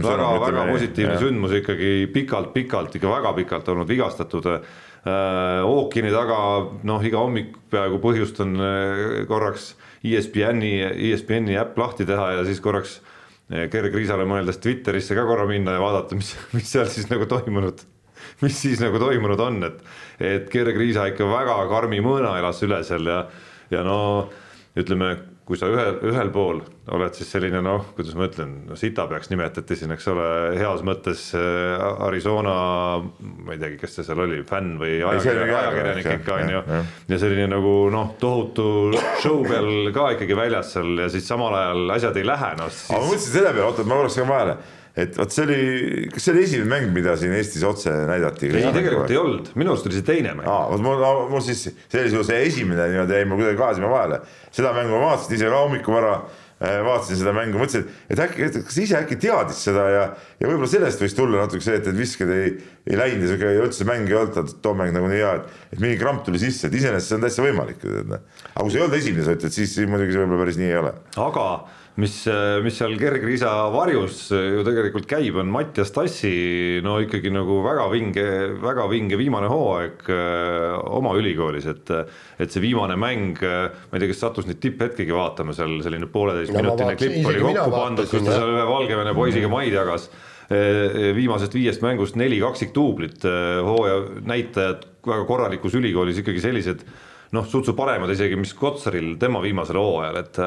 [0.10, 4.74] väga, väga positiivne sündmus ikkagi pikalt-pikalt, ikka väga pikalt olnud vigastatud äh,
[5.06, 6.38] ookeani taga
[6.86, 9.72] noh, iga hommik peaaegu põhjustan äh, korraks
[10.06, 10.76] ESPN-i,
[11.12, 13.00] ESPN-i äpp lahti teha ja siis korraks
[13.50, 17.26] äh, Gerg Riisale mõeldes Twitterisse ka korra minna ja vaadata, mis, mis seal siis nagu
[17.30, 17.82] toimunud,
[18.44, 19.82] mis siis nagu toimunud on, et
[20.22, 23.24] et Gerg Riisa ikka väga karmi mõõna elas üle seal ja,
[23.74, 23.98] ja no
[24.78, 25.16] ütleme,
[25.52, 26.62] kui sa ühel, ühel pool
[26.96, 30.84] oled siis selline noh, kuidas ma ütlen, no sita peaks nimetati siin, eks ole, heas
[30.88, 31.76] mõttes äh,
[32.08, 32.56] Arizona,
[33.20, 36.64] ma ei teagi, kes see seal oli, fänn või ajakirjanik, ajakirjanik ikka on ju.
[37.12, 38.68] ja selline nagu noh, tohutu
[39.20, 42.88] show peal ka ikkagi väljas seal ja siis samal ajal asjad ei lähe noh siis....
[42.88, 44.62] aga ma mõtlesin selle peale, oota, ma korraks ka vahele
[45.00, 45.62] et vot see oli,
[46.12, 48.50] kas see oli esimene mäng, mida siin Eestis otse näidati?
[48.52, 50.50] ei, tegelikult ei olnud, minu arust oli see teine mäng.
[50.52, 53.92] aa, vot mul, mul siis, see oli see esimene niimoodi jäi mul kuidagi kahe silma
[53.94, 54.22] vahele.
[54.52, 56.12] seda mängu ma vaatasin ise ka hommikuvara,
[56.60, 60.06] äh, vaatasin seda mängu, mõtlesin, et äkki, et kas ise äkki teadis seda ja,
[60.42, 62.54] ja võib-olla sellest võis tulla natuke see, et need visked ei,
[62.92, 66.02] ei läinud ja sihuke üldse mäng ei olnud, too mäng nagunii hea, et, et mingi
[66.04, 67.88] kramp tuli sisse, et iseenesest see on täitsa võimalik.
[68.12, 68.28] Noh.
[68.52, 70.82] aga kui see ei olnud esimene, sa ütled, siis muidugi see võib-olla päris nii ei
[70.84, 70.98] ole.
[71.30, 71.48] aga
[72.00, 72.14] mis,
[72.64, 78.26] mis seal kergriisa varjus ju tegelikult käib, on Mattias Tassi no ikkagi nagu väga vinge,
[78.62, 80.72] väga vinge viimane hooaeg öö,
[81.02, 81.92] oma ülikoolis, et
[82.42, 86.96] et see viimane mäng, ma ei tea, kas sattus neid tipphetkegi vaatama seal, selline pooleteistminutine
[86.96, 90.10] no, klipp oli kokku pandud, kus ta seal ühe Valgevene poisiga maid jagas.
[90.52, 93.24] Viimasest viiest mängust neli kaksikduublit,
[93.64, 96.84] hooaja näitajad väga korralikus ülikoolis ikkagi sellised
[97.32, 100.40] noh, sutsu paremad isegi, mis Kotsaril tema viimasel hooajal, et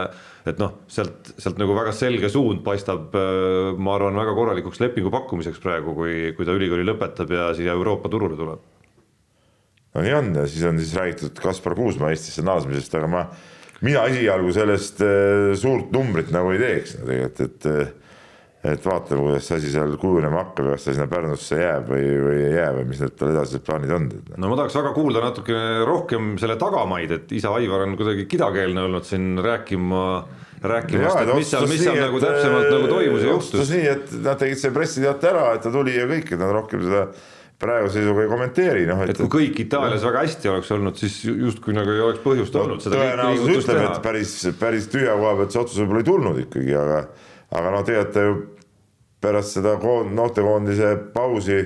[0.45, 3.17] et noh, sealt, sealt nagu väga selge suund paistab,
[3.81, 8.13] ma arvan, väga korralikuks lepingu pakkumiseks praegu, kui, kui ta ülikooli lõpetab ja siia Euroopa
[8.13, 8.63] turule tuleb.
[9.95, 13.27] no nii on ja siis on siis räägitud Kaspar Kuusmaa Eestisse naasmisest, aga ma,
[13.81, 15.01] mina esialgu sellest
[15.61, 18.04] suurt numbrit nagu ei teeks tegelikult, et et
[18.65, 22.39] vaatame, kuidas see asi seal kujunema hakkab ja kas ta sinna Pärnusse jääb või, või
[22.47, 24.09] ei jää või mis need tal edasised plaanid on.
[24.37, 28.87] no ma tahaks väga kuulda natuke rohkem selle tagamaid, et isa Aivar on kuidagi kidakeelne
[28.89, 30.07] olnud siin rääkima
[30.65, 33.71] rääkimast, et mis seal, mis seal nagu täpsemalt nagu toimus ja juhtus.
[33.75, 36.85] nii, et nad tegid selle pressiteate ära, et ta tuli ja kõik, et nad rohkem
[36.87, 37.05] seda
[37.61, 39.13] praeguse seisuga ei kommenteeri, noh et.
[39.15, 40.09] et kui kõik Itaalias no.
[40.11, 42.99] väga hästi oleks olnud, siis justkui nagu ei oleks põhjust no, olnud seda.
[43.01, 47.01] tõenäosus ütleb, et päris, päris tühja koha pealt see otsus võib-olla ei tulnud ikkagi, aga,
[47.61, 48.35] aga noh, teate ju
[49.25, 51.59] pärast seda koond, noortekoondise pausi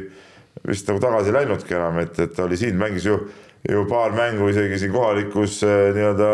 [0.67, 3.19] vist nagu tagasi läinudki enam, et, et oli siin, mängis ju,
[3.69, 6.33] ju paar mängu isegi siin kohalikus äh, nii-öelda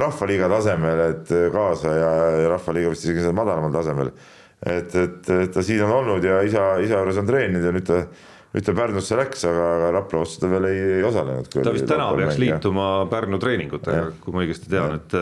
[0.00, 2.10] rahvaliiga tasemel, et äh, kaasa ja,
[2.44, 4.12] ja rahvaliiga vist isegi madalamal tasemel.
[4.60, 7.86] et, et, et ta siin on olnud ja isa, isa juures on treeninud ja nüüd
[7.88, 8.02] ta
[8.50, 11.50] nüüd ta Pärnusse läks, aga, aga Rapla vastu ta veel ei, ei osalenud.
[11.54, 12.86] ta vist täna peaks mäng, liituma.
[13.10, 15.18] Pärnu treeningutega, kui ma õigesti tean, et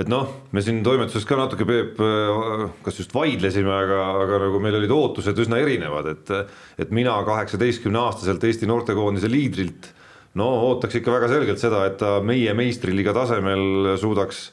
[0.00, 1.98] et noh, me siin toimetuses ka natuke Peep,
[2.86, 6.32] kas just vaidlesime, aga, aga nagu meil olid ootused üsna erinevad, et
[6.86, 9.90] et mina kaheksateistkümne aastaselt Eesti noortekoondise liidrilt
[10.38, 14.46] no ootaks ikka väga selgelt seda, et ta meie meistriliiga tasemel suudaks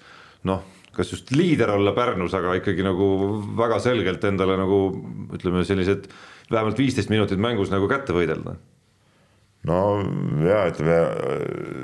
[0.50, 3.08] noh, kas just liider olla Pärnus, aga ikkagi nagu
[3.60, 4.82] väga selgelt endale nagu
[5.36, 6.10] ütleme, sellised
[6.52, 8.58] vähemalt viisteist minutit mängus nagu kätte võidelda
[9.68, 9.80] no
[10.48, 10.98] ja ütleme,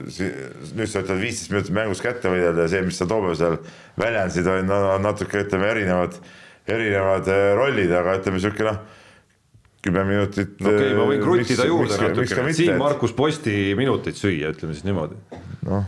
[0.08, 3.58] nüüd sa ütled viisteist minutit mängus kätte võidelda ja see, mis sa toome seal
[4.00, 6.16] väljendasid, on, on natuke ütleme erinevad,
[6.72, 8.80] erinevad äh, rollid, aga ütleme sihuke noh,
[9.86, 10.56] kümme minutit.
[10.62, 14.88] okei okay,, ma võin äh, kruttida juurde natuke, siin Markus Posti minuteid süüa, ütleme siis
[14.88, 15.20] niimoodi.
[15.68, 15.84] noh,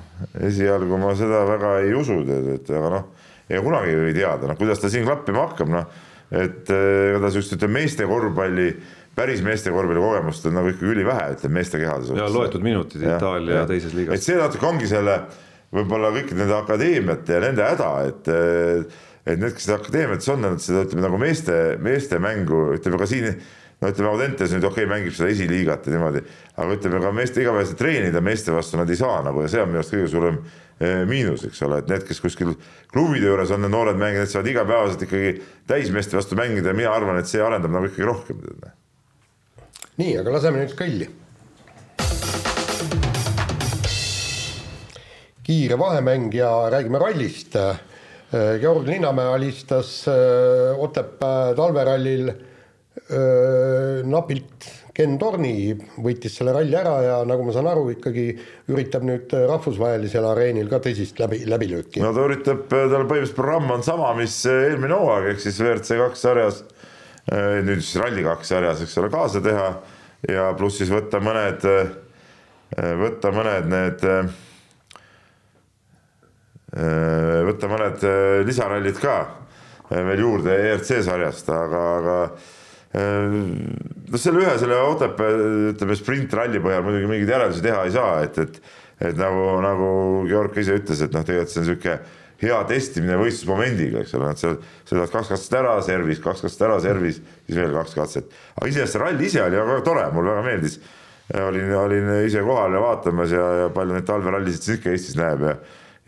[0.49, 3.07] esialgu ma seda väga ei usu, tead, et aga noh,
[3.47, 5.87] ega kunagi ei teada, noh, kuidas ta siin klappima hakkab, noh,
[6.31, 8.69] et ega ta sihukest, ütleme meeste korvpalli
[9.17, 12.21] päris meeste korvpalli kogemust on nagu ikkagi ülivähe, ütleme meeste kehade suhtes.
[12.21, 14.19] ja loetud minutid Itaalia teises liigas.
[14.19, 15.19] et see natuke ongi selle
[15.73, 18.33] võib-olla kõikide nende akadeemiate ja nende häda, et
[19.27, 23.25] et need, kes akadeemiates on, nad seda ütleme nagu meeste, meeste mängu, ütleme ka siin
[23.81, 26.23] no ütleme, Audentes nüüd okei okay,, mängib seda esiliigat ja niimoodi,
[26.57, 29.73] aga ütleme ka meeste igapäevaselt treenida meeste vastu nad ei saa nagu ja see on
[29.73, 32.51] minu arust kõige suurem eh, miinus, eks ole, et need, kes kuskil
[32.93, 35.31] klubide juures on, need noored mängijad saavad igapäevaselt ikkagi
[35.69, 38.43] täismeeste vastu mängida ja mina arvan, et see arendab nagu ikkagi rohkem
[39.97, 41.07] nii, aga laseme nüüd kõlli.
[45.47, 47.55] kiire vahemäng ja räägime rallist.
[48.59, 50.01] Georg Linnamäe alistas
[50.77, 52.33] Otepää talverallil
[54.03, 54.67] napilt
[54.97, 58.31] Ken Torni võitis selle ralli ära ja nagu ma saan aru, ikkagi
[58.73, 62.01] üritab nüüd rahvusvahelisel areenil ka tõsist läbi, läbilööki.
[62.01, 66.25] no ta üritab, tal põhimõtteliselt programm on sama, mis eelmine hooaeg, ehk siis WRC kaks
[66.25, 66.63] sarjas
[67.27, 69.67] Äh, nüüd siis Rally2 sarjas, eks ole, kaasa teha
[70.31, 74.29] ja pluss siis võtta mõned, äh, võtta mõned need, äh,
[77.49, 78.05] võtta mõned
[78.47, 79.17] lisarallid ka
[79.91, 82.15] veel juurde ERC sarjast, aga, aga
[82.95, 85.39] noh, selle ühe selle Otepää
[85.73, 88.61] ütleme sprintralli põhjal muidugi mingeid järeldusi teha ei saa, et, et,
[89.09, 89.89] et nagu, nagu
[90.29, 91.97] Georg ka ise ütles, et noh, tegelikult see on niisugune
[92.37, 94.51] hea testimine võistlusmomendiga, eks ole, et sa
[94.85, 97.17] sõidad kaks katset ära, servis, kaks katset ära, servis,
[97.47, 98.37] siis veel kaks katset.
[98.55, 100.77] aga iseenesest see ralli ise oli väga tore, mulle väga meeldis.
[101.41, 105.41] olin, olin ise kohal ja vaatamas ja, ja palju neid talverallisid siis ikka Eestis näeb
[105.43, 105.57] ja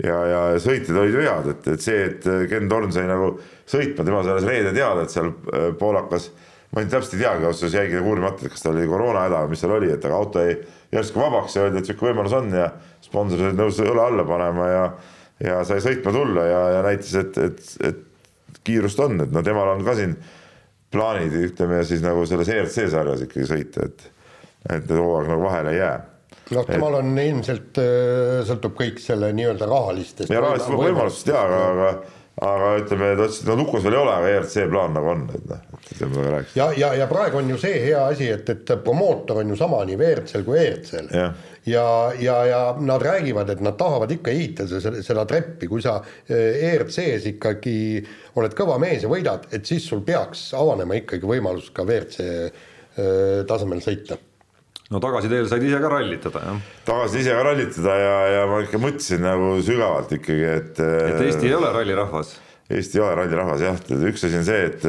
[0.03, 3.33] ja, ja sõitjad olid ju head, et, et see, et Ken Torn sai nagu
[3.67, 6.29] sõitma, tema sai alles reede teada, et seal äh, poolakas
[6.69, 9.53] ma nüüd täpselt ei teagi, ausalt öeldes jäigi uurimata, et kas tal oli koroonahäda või
[9.53, 10.57] mis seal oli, et aga auto jäi
[10.93, 12.67] järsku vabaks ja öeldi, et sihuke võimalus on ja
[13.05, 14.83] sponsorid olid nõus õle alla panema ja
[15.39, 19.71] ja sai sõitma tulla ja, ja näitas, et, et, et kiirust on, et no temal
[19.71, 20.17] on ka siin
[20.91, 24.07] plaanid, ütleme siis nagu selles ERC sarjas ikkagi sõita, et,
[24.75, 25.97] et hooaeg nagu vahele ei jää
[26.57, 30.33] noh, temal on ilmselt, äh, sõltub kõik selle nii-öelda rahalistest.
[30.33, 33.99] ja rahalistest võimalustest jaa, aga, aga aga ütleme, ta ütles, et no Lukos veel ei
[33.99, 36.59] ole, aga ERC plaan nagu on, et noh, et seda ma ka rääkisin.
[36.59, 39.81] ja, ja, ja praegu on ju see hea asi, et, et promootor on ju sama
[39.87, 41.09] nii WRC-l kui ERC-l.
[41.15, 41.25] ja,
[41.67, 41.83] ja,
[42.21, 45.97] ja, ja nad räägivad, et nad tahavad ikka ehitada seda, seda treppi, kui sa
[46.29, 47.75] eh, ERC-s ikkagi
[48.39, 52.65] oled kõva mees ja võidad, et siis sul peaks avanema ikkagi võimalus ka WRC eh,
[53.49, 54.19] tasemel sõita
[54.89, 56.67] no tagasiteel said ise ka rallitada, jah?
[56.87, 61.49] tagasi ise ka rallitada ja, ja ma ikka mõtlesin nagu sügavalt ikkagi, et et Eesti
[61.51, 62.35] ei ole rallirahvas?
[62.69, 64.87] Eesti ei ole rallirahvas jah, üks asi on see, et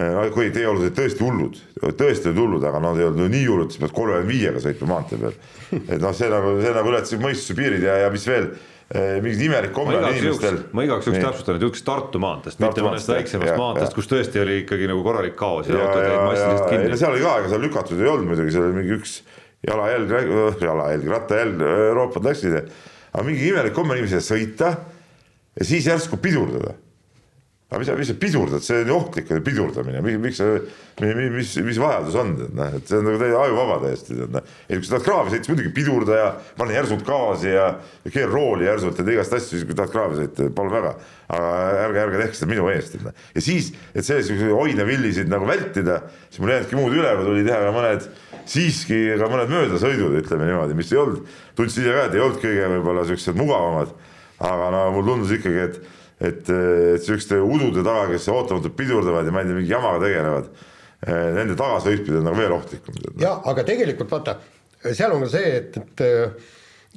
[0.00, 1.58] no kui teeolud olid tõesti hullud,
[2.00, 5.20] tõesti olid hullud, aga nad ei olnud nii hullud, siis pead kolmekümne viiega sõitma maantee
[5.20, 5.36] peal.
[5.82, 8.48] et noh, see nagu, see nagu ületasid mõistuse piirid ja, ja mis veel
[8.92, 10.58] Eh, mingid imelik komme on inimestel.
[10.76, 14.58] ma igaks juhuks täpsustan, et jutt Tartu maantest, mitte mõnest väiksemast maanteest, kus tõesti oli
[14.66, 16.98] ikkagi nagu korralik kaos ja, ja autod jäid massiliselt kinni.
[17.00, 19.14] seal oli ka, ega seal lükatud ei olnud muidugi, seal oli mingi üks
[19.64, 20.12] jalajälg,
[20.60, 22.58] jalajälg, rattajälg, Euroopad läksid,
[23.14, 24.74] aga mingi imelik komme on inimesel sõita
[25.56, 26.76] ja siis järsku pidurdada
[27.72, 30.48] aga mis sa, mis sa pidurdad, see on ju ohtlik pidurdamine, miks sa,
[31.00, 34.50] mis, mis vajadus on, tead noh, et see on nagu täiesti ajuvaba täiesti, tead noh.
[34.66, 36.26] et kui sa tahad kraavi sõita, siis muidugi pidurda ja
[36.58, 37.70] pane järsult gaasi ja,
[38.04, 40.92] ja keera rooli järsult ja tee igast asju, siis kui tahad kraavi sõita, palun väga.
[41.32, 41.52] aga
[41.86, 43.24] ärge, ärge tehke seda minu eest, tead noh.
[43.32, 47.46] ja siis, et selliseid oinevillisid nagu vältida, siis mul ei jäänudki muud üle, kui tuli
[47.48, 48.10] teha ka mõned
[48.52, 51.24] siiski ka mõned möödasõidud, ütleme niimoodi, mis ei olnud,
[51.56, 53.96] tundsin ise ka, et ei olnud kõige võib-olla siuksed mugavamad.
[54.42, 55.76] aga no mulle tundus ikkagi, et
[56.22, 60.48] et, et sihukeste udude taga, kes ootamatult pidurdavad ja ma ei tea, mingi jamaga tegelevad,
[61.06, 63.04] eh, nende tagasõitmine on nagu veel ohtlikum.
[63.22, 64.38] ja aga tegelikult vaata,
[64.90, 66.04] seal on ka see, et, et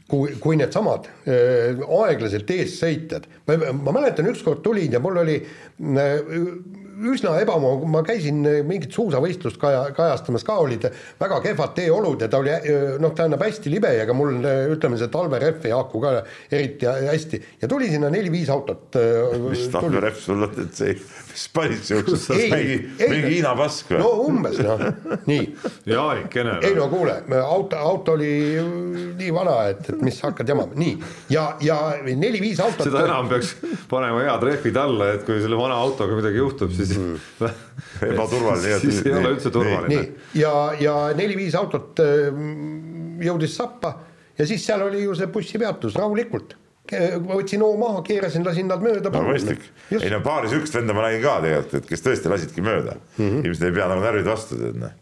[0.10, 6.18] kui, kui needsamad äh, aeglaselt eessõitjad, ma, mäletan, ükskord tulin ja mul oli äh,
[6.96, 10.88] üsna ebamugav, ma käisin eh, mingit suusavõistlust kaja, kajastamas ka, olid
[11.20, 14.66] väga kehvad teeolud ja ta oli eh, noh, tähendab hästi libe ja ka mul eh,
[14.74, 16.16] ütleme, see talverehv ei haaku ka
[16.54, 19.00] eriti hästi ja tuli sinna neli-viis autot.
[19.50, 20.96] mis talverehv sul on, et see,
[21.36, 24.00] mis panid siuksest, mingi, mingi Hiina pask või?
[24.00, 24.86] no umbes noh,
[25.28, 25.44] nii.
[25.92, 26.58] Jaarikene.
[26.64, 28.32] ei no kuule, auto, auto oli
[29.20, 30.96] nii vana, et, et mis hakkad jamama, nii
[31.34, 32.88] ja, ja neli-viis autot.
[32.88, 33.56] seda enam peaks
[33.92, 37.20] panema head rehvid alla, et kui selle vana autoga midagi juhtub, siis siis mm.
[38.12, 38.80] ebaturvaline.
[38.80, 40.04] siis ei ole üldse turvaline.
[40.38, 43.96] ja, ja neli-viis autot mm, jõudis sappa
[44.38, 46.56] ja siis seal oli ju see bussipeatus rahulikult
[46.94, 49.12] ma võtsin hoo maha, keerasin, lasin nad mööda.
[49.14, 49.66] no mõistlik,
[49.96, 53.26] ei no paaris üks venda ma nägin ka tegelikult, et kes tõesti lasidki mööda mm
[53.26, 54.96] -hmm., ilmselt ei pea nagu närvid vastu tead noh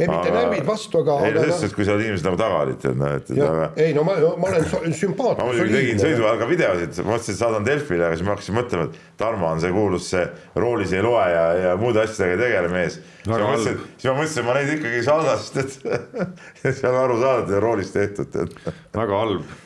[0.00, 1.16] ei, mitte närvid vastu, aga.
[1.26, 3.30] ei no selles suhtes, kui seal inimesed nagu taga olid, tead noh, et.
[3.46, 3.68] Aga...
[3.80, 5.44] ei no ma, ma olen sümpaatne.
[5.44, 8.34] ma muidugi tegin sõidu ajal ka videosid, ma mõtlesin, et saadan Delfile, aga siis ma
[8.34, 10.26] hakkasin mõtlema, et Tarmo on see kuulus see
[10.64, 13.00] roolis ei loe ja, ja muude asjadega ei tegele mees.
[13.00, 17.00] siis ma mõtlesin, siis ma mõtlesin, ma neid ikkagi ei saada, sest et see on
[17.04, 18.60] aru saada, et roolis tehtud,
[18.96, 19.58] väga halb.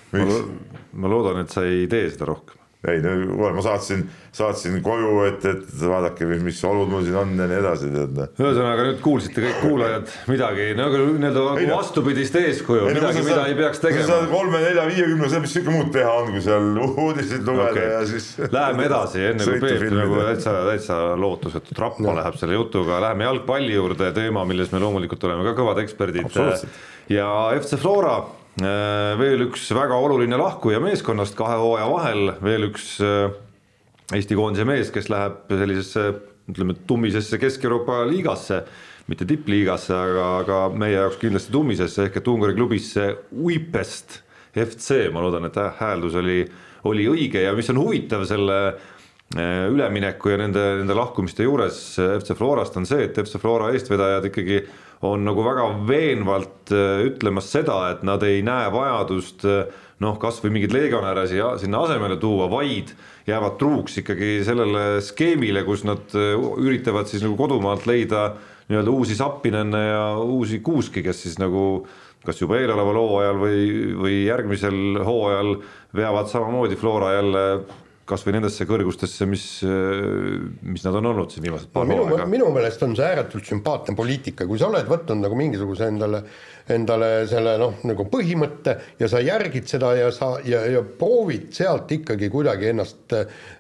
[0.95, 4.03] Ma loodan, et sa ei tee seda rohkem ei no kuule, ma saatsin,
[4.34, 8.12] saatsin koju, et, et vaadake, mis, olud mul siin on ja nii edasi, tead.
[8.18, 8.28] Noh.
[8.42, 13.82] ühesõnaga nüüd kuulsite kõik kuulajad midagi nagu nii-öelda vastupidist eeskuju, midagi, mida sa, ei peaks
[13.84, 14.07] tegema.
[14.11, 17.88] sa kolme, nelja, viiekümne, mis ikka muud teha on, kui seal uudiseid lugeda okay.
[17.95, 18.30] ja siis.
[18.45, 22.16] Läheme edasi, enne kui Peep nagu täitsa, täitsa lootusetult rappa no.
[22.20, 26.42] läheb selle jutuga, läheme jalgpalli juurde, teema, milles me loomulikult oleme ka kõvad eksperdid.
[27.12, 28.18] ja FC Flora
[28.61, 33.32] veel üks väga oluline lahkuja meeskonnast kahe hooaja vahel, veel üks äh,
[34.14, 36.11] Eesti koondise mees, kes läheb sellisesse
[36.52, 38.61] ütleme tummisesse Kesk-Euroopa liigasse,
[39.09, 44.20] mitte tippliigasse, aga, aga meie jaoks kindlasti tummisesse ehk et Ungari klubisse Uipest
[44.52, 46.44] FC, ma loodan, et hääldus oli,
[46.86, 48.92] oli õige ja mis on huvitav selle äh,
[49.34, 54.60] ülemineku ja nende, nende lahkumiste juures FC Florast on see, et FC Flora eestvedajad ikkagi
[55.04, 59.66] on nagu väga veenvalt äh, ütlemas seda, et nad ei näe vajadust äh,
[60.04, 62.94] noh, kasvõi mingeid legionäre siia sinna asemele tuua, vaid
[63.28, 68.32] jäävad truuks ikkagi sellele skeemile, kus nad äh, üritavad siis nagu kodumaalt leida
[68.70, 71.84] nii-öelda uusi Sappinene ja uusi Kuuski, kes siis nagu
[72.24, 73.64] kas juba eeloleval hooajal või,
[74.00, 75.58] või järgmisel hooajal
[75.96, 77.42] veavad samamoodi Flora jälle
[78.09, 82.26] kasvõi nendesse kõrgustesse, mis, mis nad on olnud siin viimased paar minu, hooaega.
[82.30, 86.24] minu meelest on see ääretult sümpaatne poliitika, kui sa oled võtnud nagu mingisuguse endale,
[86.72, 91.92] endale selle noh, nagu põhimõtte ja sa järgid seda ja sa ja, ja proovid sealt
[91.92, 93.12] ikkagi kuidagi ennast,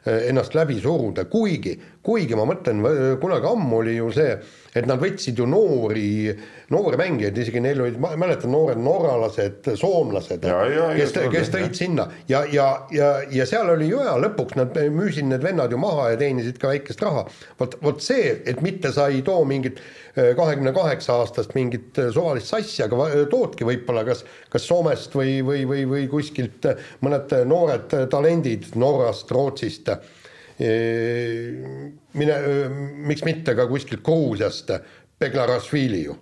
[0.08, 1.74] ennast läbi suruda, kuigi,
[2.04, 2.80] kuigi ma mõtlen,
[3.20, 4.38] kunagi ammu oli ju see,
[4.74, 6.32] et nad võtsid ju noori,
[6.72, 10.46] noori mängijaid, isegi neil olid, ma mäletan, noored norralased, soomlased,
[10.96, 12.08] kes, kes tõid sinna.
[12.30, 16.10] Ja, ja, ja, ja seal oli ju hea, lõpuks nad müüsid need vennad ju maha
[16.14, 17.26] ja teenisid ka väikest raha.
[17.60, 19.80] vot, vot see, et mitte sa ei too mingit
[20.14, 25.64] kahekümne kaheksa aastast mingit suvalist sassi, aga va- toodki võib-olla kas, kas Soomest või, või,
[25.66, 26.68] või, või kuskilt
[27.02, 29.90] mõned noored talendid Norrast, Rootsist
[32.14, 32.36] mine,
[33.10, 34.70] miks mitte ka kuskilt Gruusiast,
[35.18, 36.14] Beglarashvili ju.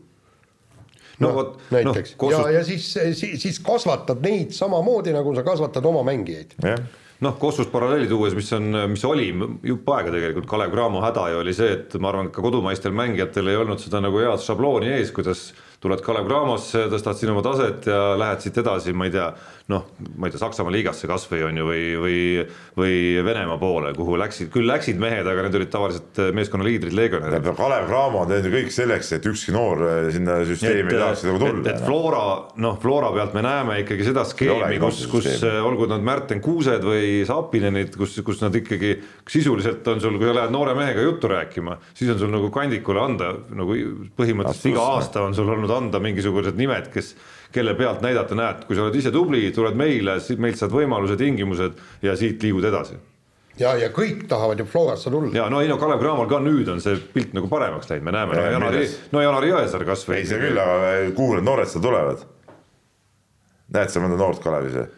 [1.20, 5.36] no noh, vot, noh, näiteks no, ja, ja siis, siis, siis kasvatad neid samamoodi, nagu
[5.36, 6.56] sa kasvatad oma mängijaid.
[6.64, 6.80] jah
[7.22, 9.28] noh, Kossust paralleeli tuues, mis on, mis oli
[9.66, 12.94] jupp aega tegelikult Kalev Cramo häda ju oli see, et ma arvan, et ka kodumaistel
[12.96, 15.50] mängijatel ei olnud seda nagu head šablooni ees, kuidas
[15.82, 19.26] tuled Kalev Cramosse, tõstad siin oma taset ja lähed siit edasi, ma ei tea,
[19.72, 22.18] noh, ma ei tea, Saksamaa liigasse kasvõi on ju, või, või,
[22.78, 27.48] või Venemaa poole, kuhu läksid, küll läksid mehed, aga need olid tavaliselt meeskonna liidrid, legionärid.
[27.58, 31.24] Kalev Cramo on teinud ju kõik selleks, et ükski noor eh, sinna süsteemi ei tahaks
[31.26, 31.74] nagu et, et tulla.
[31.88, 32.22] Flora,
[32.62, 36.86] noh, Flora pealt me näeme ikkagi seda skeemi, kus, kus äh, olgu nad Märten Kuused
[36.86, 38.94] või Sapinenid, kus, kus nad ikkagi
[39.26, 43.02] sisuliselt on sul, kui sa lähed noore mehega juttu rääkima, siis on sul nagu kandikule
[43.02, 43.76] anda nagu
[44.18, 47.14] põhimõtteliselt iga aasta on sul olnud anda mingisugused nimed, kes
[47.52, 51.80] kelle pealt näidata, näed, kui sa oled ise tubli, tuled meile, meilt saad võimaluse, tingimused
[52.02, 52.96] ja siit liigud edasi.
[53.60, 55.34] ja, ja kõik tahavad ju Florasse tulla.
[55.36, 58.12] ja no ei no Kalev Cramol ka nüüd on see pilt nagu paremaks läinud, me
[58.16, 60.16] näeme, no Ja, Janari milles?, no Janari Jõesaar kasvõi.
[60.22, 62.24] ei, see küll, aga kuhu need noored seal tulevad?
[63.72, 64.88] näed sa mõnda noort Kalevis või?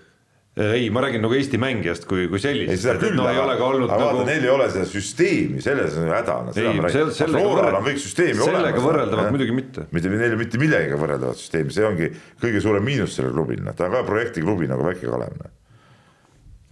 [0.56, 3.66] Ei, ma räägin nagu Eesti mängijast kui, kui ei, et küll, no ei ole ka
[3.66, 6.36] olnud aga vaata nagu neil ei ole seda süsteemi, selles on häda.
[6.54, 8.60] ei, sellega Floral on kõik süsteemi olemas.
[8.60, 9.88] sellega võrreldavat muidugi mitte.
[9.90, 12.12] mitte, neil mitte millegagi võrreldavat süsteemi, see ongi
[12.44, 15.34] kõige suurem miinus sellel klubil, noh, ta on ka projektiklubi nagu Väike-Kalev.
[15.42, 15.52] noh.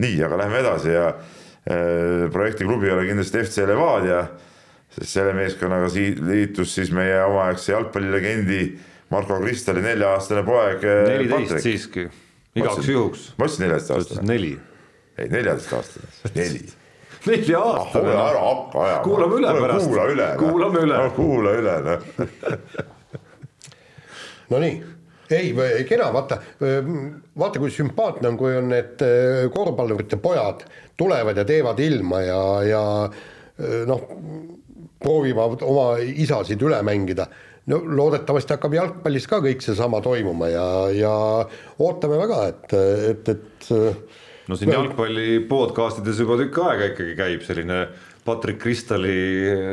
[0.07, 4.25] nii, aga lähme edasi ja äh, projektiklubi ei ole kindlasti FC Levadia,
[4.95, 8.65] sest selle meeskonnaga sii- liitus siis meie omaaegse jalgpallilegendi
[9.11, 12.07] Marko Kristali nelja-aastane poeg äh, neliteist siiski,
[12.57, 13.33] igaks juhuks.
[13.39, 14.55] ma ütlesin neljateist sa ütlesid aastane, neli.
[15.19, 16.63] ei neljateistaastane, neli
[17.27, 18.13] nelja ole aastane.
[18.13, 19.03] ära hakka ajama.
[19.03, 19.87] Kuulame üle pärast.
[19.87, 20.37] kuula üle.
[20.39, 21.11] Kuulame üle.
[21.17, 22.01] kuula üle, noh.
[24.53, 24.75] Nonii,
[25.33, 25.47] ei,
[25.89, 29.13] kena, vaata, vaata, kui sümpaatne on, kui on need äh,
[29.55, 30.59] korvpallurite pojad
[30.99, 33.13] tulevad ja teevad ilma ja, ja äh,
[33.89, 34.01] noh,
[35.03, 37.27] proovivad oma isasid üle mängida.
[37.71, 41.15] No loodetavasti hakkab jalgpallis ka kõik seesama toimuma ja, ja
[41.83, 42.79] ootame väga, et,
[43.13, 47.85] et, et no siin jalgpalli podcast ides juba tükk aega ikkagi käib selline
[48.23, 49.15] Patrick Kristali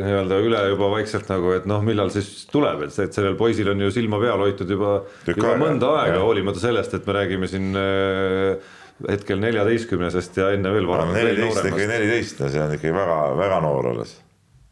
[0.05, 3.69] nii-öelda üle juba vaikselt nagu, et noh, millal siis tuleb, et see, et sellel poisil
[3.75, 4.95] on ju silma peal hoitud juba,
[5.27, 8.71] juba aega, mõnda aega, hoolimata sellest, et me räägime siin äh,
[9.05, 11.13] hetkel neljateistkümnesest ja enne veel varem.
[11.13, 14.15] neliteist, ikkagi neliteist, no see on ikkagi väga, väga noor alles.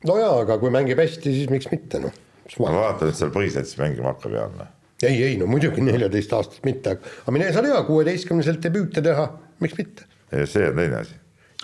[0.09, 2.23] no jaa, aga kui mängib hästi, siis miks mitte, noh.
[2.63, 4.65] Ma vaatan, et seal põhiseadus mängima hakkab ja on.
[5.03, 9.29] ei, ei no muidugi neljateist aastat mitte, aga mine sa tea, kuueteistkümneselt debüüte teha,
[9.63, 10.07] miks mitte.
[10.33, 11.17] see on teine asi.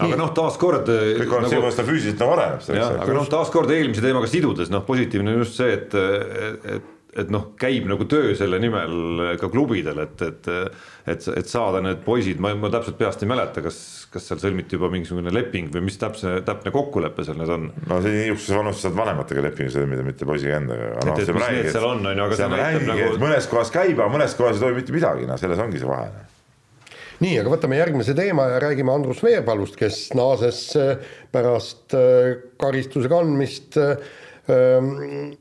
[0.03, 0.89] aga noh, taaskord.
[0.89, 2.97] kõik on see, kuidas ta füüsiliselt nagu areneb.
[3.05, 5.95] aga noh, taaskord eelmise teemaga sidudes, noh, positiivne on just see, et,
[6.77, 10.49] et, et noh, käib nagu töö selle nimel ka klubidel, et, et,
[11.13, 13.77] et, et saada need poisid, ma, ma täpselt peast ei mäleta, kas,
[14.13, 17.69] kas seal sõlmiti juba mingisugune leping või mis täpse, täpne kokkulepe seal nüüd on.
[17.89, 20.91] no see niisuguses vanuses saad vanematega lepingu sõlmida, mitte poisiga endaga.
[21.03, 23.09] Et- et mis need seal on, on ju, aga see näitab nagu...
[23.23, 26.09] mõnes kohas käib, aga mõnes kohas ei toimu mitte midagi, noh, selles ongi see vahe.
[27.23, 30.97] nii, aga võtame järgmise teema ja räägime Andrus Veerpalust, kes naases äh,
[31.31, 33.95] pärast äh, karistuse kandmist äh,
[34.51, 35.37] ähm,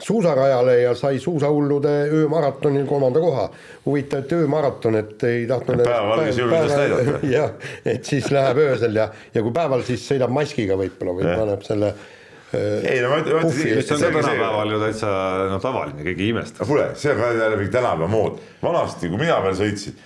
[0.00, 3.48] suusarajale ja sai suusahullude öömaratonil kolmanda koha.
[3.86, 5.84] huvitav, et öömaraton, et ei tahtnud.
[5.84, 7.26] Päevavalges julges näidata.
[7.36, 7.50] jah,
[7.84, 11.92] et siis läheb öösel ja, ja kui päeval, siis sõidab maskiga võib-olla või paneb selle
[11.92, 12.16] äh,
[12.54, 15.08] ei no ma ütlen, mis on ka tänapäeval ju täitsa
[15.50, 16.68] noh, tavaline, keegi ei imesta.
[16.68, 18.38] kuule, see on ka jälle mingi tänapäeva mood.
[18.62, 19.96] vanasti, kui mina veel sõitsin,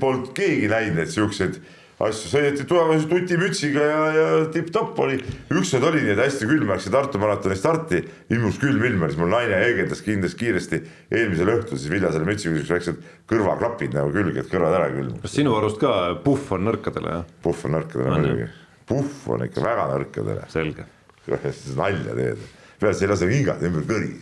[0.00, 1.60] polnud keegi näinud, et siukseid
[2.02, 5.18] asju, sõideti tugevasti tutimütsiga ja, ja tipp-topp oli.
[5.54, 8.00] ükskord oli nii, et hästi külm, läksin Tartu maratoni starti,
[8.34, 10.80] ilmus külm ilm, siis mul naine heegeldas kindlasti kiiresti
[11.14, 15.22] eelmisel õhtul siis viljasele mütsiga siuksed väiksed kõrvaklapid nagu külge, et kõrvad ära külmuks.
[15.22, 15.94] kas sinu arust ka
[16.26, 17.30] puhv on nõrkadele jah?
[17.46, 18.50] puhv on nõrkadele muidugi,
[18.90, 20.90] puhv on ikka väga nõrkadele, selge.
[21.80, 22.44] nalja teed.
[22.80, 24.12] peale sa ei lase hingata ümber kõri.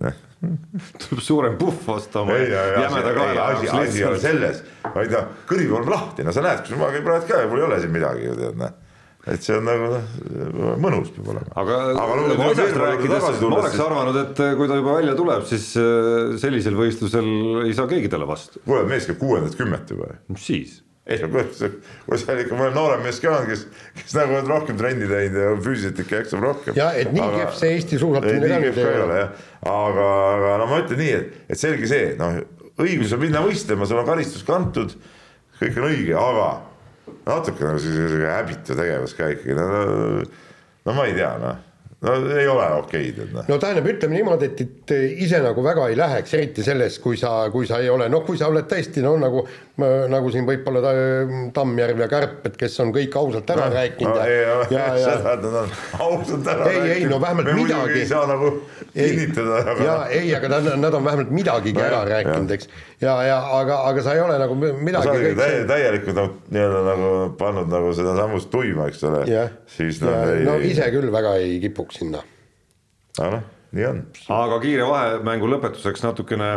[0.40, 4.62] tuleb suurem puhv osta oma ei, ei, jämeda kaela asi, asi ei ole selles,
[4.94, 7.60] vaid noh, kõri on lahti, no sa näed, kus ma käin praegu ka ja mul
[7.60, 8.72] ei ole siin midagi ju tead noh.
[9.28, 11.52] et see on nagu noh, mõnus peab olema.
[11.60, 15.72] aga aga nagu asjast rääkides, ma oleks arvanud, et kui ta juba välja tuleb, siis
[15.80, 17.32] äh, sellisel võistlusel
[17.66, 18.64] ei saa keegi talle vastu.
[18.64, 20.78] kuule, mees käib kuuendat kümmet juba ju mis siis?
[21.08, 21.60] Ei no kuidas,
[22.04, 23.64] kui sa ikka mõni noorem mees ka on, kes,
[23.96, 26.76] kes nagu on rohkem trenni teinud ja füüsiliselt ikka jaksab rohkem.
[26.76, 29.22] ja et nii kehv see Eesti suusatamine ka nüüd ei ole.
[29.72, 32.36] aga, aga no ma ütlen nii, et, et selge see, noh,
[32.80, 34.92] õigus on minna võistlema, sul on karistus kantud,
[35.60, 36.50] kõik on õige, aga
[37.26, 39.66] natuke nagu selline häbitu tegevus ka ikkagi, no,
[40.86, 41.64] no ma ei tea, noh,
[42.00, 43.44] no ei ole okei, tead noh.
[43.48, 44.92] no tähendab, ütleme niimoodi, et, et
[45.26, 48.38] ise nagu väga ei läheks, eriti selles, kui sa, kui sa ei ole, noh, kui
[48.40, 49.42] sa oled tõesti no nagu,
[49.80, 50.94] nagu siin võib-olla ta-
[51.56, 55.34] Tammjärv ja Kärp, et kes on kõik ausalt ära rääkinud no, ja, ja, ja seda,
[55.36, 55.74] et nad on
[56.06, 58.00] ausalt ära Ei, ei, no vähemalt me midagi.
[58.00, 58.52] ei saa nagu
[58.94, 59.10] Ei.
[59.12, 62.68] kinnitada, ja aga ei, aga nad, nad on vähemalt midagigi No ära jah, rääkinud, eks.
[63.04, 67.12] ja, ja aga, aga sa ei ole nagu midagi kõik täie, täielikult nagu nii-öelda nagu
[67.40, 69.22] pannud nagu seda sammust tuima, eks ole
[69.70, 72.22] siis ja noh, ei no ise küll väga ei kipuks sinna.
[73.18, 74.04] aga noh, nii on.
[74.36, 76.52] aga kiire vahemängu lõpetuseks natukene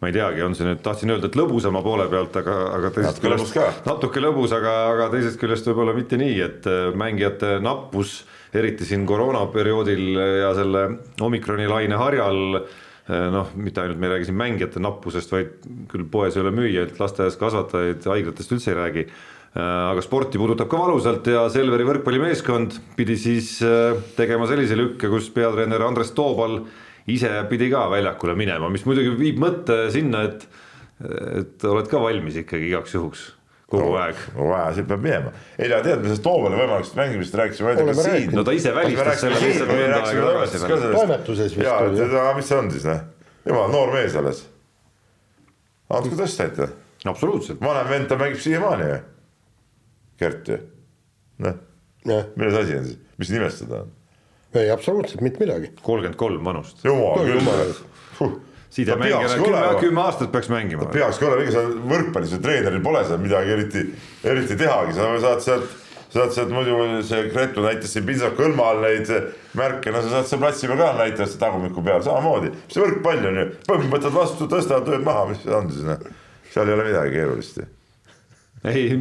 [0.00, 3.22] ma ei teagi, on see nüüd, tahtsin öelda, et lõbusama poole pealt, aga, aga teisest
[3.22, 3.68] Natuke lõbus ka.
[3.86, 8.18] natuke lõbus, aga, aga teisest küljest võib-olla mitte nii, et äh, mängijate nappus,
[8.56, 10.84] eriti siin koroonaperioodil ja selle
[11.24, 12.60] omikroni laine harjal,
[13.06, 16.96] noh, mitte ainult me ei räägi siin mängijate nappusest, vaid küll poes ei ole müüjaid,
[16.98, 19.04] lasteaias kasvatajaid, haiglatest üldse ei räägi.
[19.56, 25.30] Aga sporti puudutab ka valusalt ja Selveri võrkpallimeeskond pidi siis äh, tegema sellise lükke, kus
[25.32, 26.60] peatreener Andres Toobal
[27.08, 30.44] ise pidi ka väljakule minema, mis muidugi viib mõtte sinna, et,
[31.40, 33.24] et oled ka valmis ikkagi igaks juhuks
[33.70, 34.20] kogu aeg.
[34.36, 35.32] no vaja, siit peab minema.
[35.58, 38.36] eile tead, me sellest Toomale võimalikust mängimisest rääkisime, ma ei tea, Oleme kas siin.
[38.36, 40.92] No ta ise välistas selle lihtsalt mõnda aega tagasi.
[40.94, 43.02] Toimetuses vist jaa, oli, aga mis see on siis noh,
[43.48, 44.44] jumal, noor mees alles.
[45.96, 46.70] andku tõsta ette,
[47.06, 49.02] absoluutselt, vanem vend, ta mängib siiamaani ju.
[50.20, 50.58] Gert ju,
[51.44, 51.60] noh,
[52.36, 53.94] milles asi on siis, mis nimest seda on?
[54.56, 55.72] ei absoluutselt mitte midagi.
[55.82, 56.84] kolmkümmend kolm vanust.
[56.84, 58.36] jumal küll
[58.76, 60.84] sidemängijana kümme, kümme aastat peaks mängima.
[60.92, 63.84] peakski olema, ega seal võrkpallis ju treeneril pole seal midagi eriti,
[64.24, 65.76] eriti tehagi, sa saad sealt,
[66.12, 69.12] saad sealt muidu see Gretu näitas siin pintsaku hõlma all neid
[69.58, 72.52] märke, no sa saad seal platsi peal ka näidata seda tagumiku peal samamoodi.
[72.72, 76.04] see võrkpall on ju, põmm, võtad vastu, tõstad, lööd maha, mis see on siis noh.
[76.52, 77.70] seal ei ole midagi keerulist ju.
[78.70, 78.98] ei,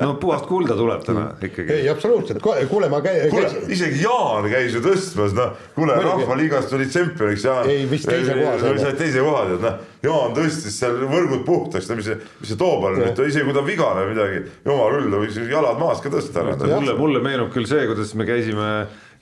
[0.00, 1.72] no puhast kulda tuleb täna ikkagi.
[1.80, 5.96] ei absoluutselt, kuule, ma käi-, kuule käisin, isegi Jaan käis ju tõstmas, noh, kuule.
[6.04, 7.70] Rahvaliigast tuli tšempioniks Jaan.
[7.70, 11.98] Ei, vist teise koha sai teise koha tead, noh, Jaan tõstis seal võrgud puhtaks, no
[11.98, 15.12] mis see, mis see Toobal nüüd, isegi kui ta on vigane või midagi, jumal küll,
[15.12, 16.56] ta võiks jalad maas ka tõsta ära.
[16.64, 18.72] mulle, mulle meenub küll see, kuidas me käisime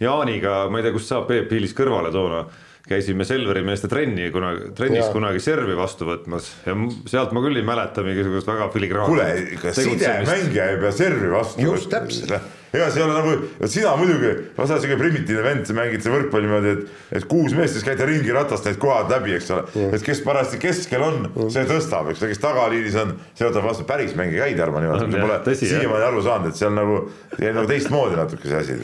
[0.03, 2.45] Jaaniga, ma ei tea, kust saab Peep Hiilis kõrvale toona,
[2.89, 5.15] käisime Selveri meeste trenni kunagi, trennis Jaa.
[5.15, 6.77] kunagi servi vastu võtmas ja
[7.11, 9.27] sealt ma küll ei mäleta mingisugust väga filigraanset kuule,
[9.59, 11.67] ega sidemängija ei pea servi vastu.
[11.67, 12.33] Just täpselt.
[12.73, 16.17] ega see ei ole nagu, sina muidugi, sa oled siuke primitiivne vend, sa mängid seda
[16.17, 19.87] võrkpalli niimoodi, et, et kuus meest, siis käite ringi ratast need kohad läbi, eks ole.
[19.89, 23.89] et kes parajasti keskel on, see tõstab, eks ole, kes tagaliinis on, see võtab vastu,
[23.89, 27.01] päris mänge käid, On niimoodi, jah, pole siiamaani aru saanud, et see on nagu,
[27.41, 28.79] nagu teistmoodi natuke see asi.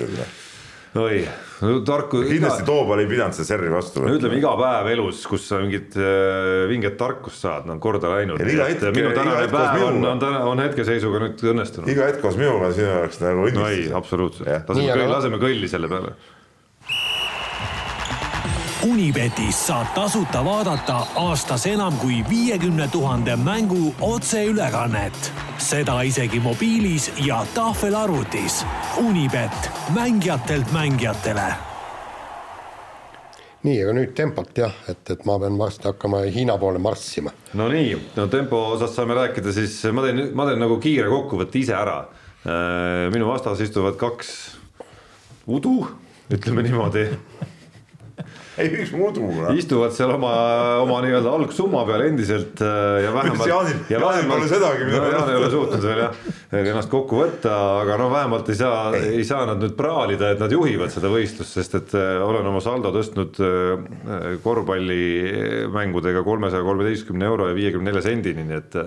[1.00, 1.24] oi,
[1.60, 2.20] no tarku.
[2.28, 5.96] kindlasti Toobal ei pidanud seda servi vastu no ütleme, iga päev elus, kus sa mingit
[5.98, 8.42] äh, vinget tarkust saad, on korda läinud.
[8.42, 11.90] Iga minu iga tänane päev on, on täna, on hetkeseisuga nüüd õnnestunud.
[11.90, 13.98] iga hetk koos minuga on sinu jaoks nagu no ei, õnnistus.
[14.00, 16.14] absoluutselt laseme laseme kõlli selle peale.
[18.84, 25.32] Unibetis saab tasuta vaadata aastas enam kui viiekümne tuhande mängu otseülekannet.
[25.58, 28.64] seda isegi mobiilis ja tahvelarvutis.
[28.96, 31.54] Unibet, mängijatelt mängijatele
[33.64, 37.32] nii, aga nüüd tempot jah, et, et ma pean varsti hakkama Hiina poole marssima.
[37.54, 41.58] no nii, no tempo osas saame rääkida, siis ma teen, ma teen nagu kiire kokkuvõtte
[41.58, 42.02] ise ära.
[43.12, 44.28] minu vastas istuvad kaks
[45.48, 45.78] udu,
[46.28, 47.06] ütleme niimoodi,
[48.58, 49.50] ei, miks muidu noh.
[49.58, 50.32] istuvad seal oma,
[50.82, 53.48] oma nii-öelda algsumma peal endiselt äh, ja vähemalt.
[53.50, 55.00] Jaanil- Jaanil pole sedagi, no,.
[55.14, 56.20] Jaan ei ole suutnud veel jah,
[56.60, 60.54] ennast kokku võtta, aga no vähemalt ei saa, ei saa nad nüüd praalida, et nad
[60.54, 67.50] juhivad seda võistlust, sest et äh, olen oma saldo tõstnud äh, korvpallimängudega kolmesaja kolmeteistkümne euro
[67.50, 68.80] ja viiekümne nelja sendini, nii et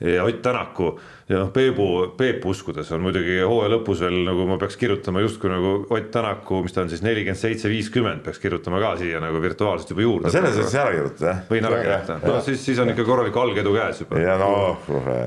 [0.00, 0.92] ja Ott Tänaku
[1.28, 5.50] ja noh, Peebu, Peepu uskudes on muidugi hooaja lõpus veel nagu ma peaks kirjutama justkui
[5.52, 9.42] nagu Ott Tänaku, mis ta on siis nelikümmend seitse, viiskümmend peaks kirjutama ka siia nagu
[9.42, 10.28] virtuaalselt juba juurde.
[10.28, 11.44] no selles suhtes ära kirjutada jah.
[11.50, 14.22] võin ära kirjutada, no siis, siis on ikka korralik algedu käes juba.
[14.22, 14.50] ja no,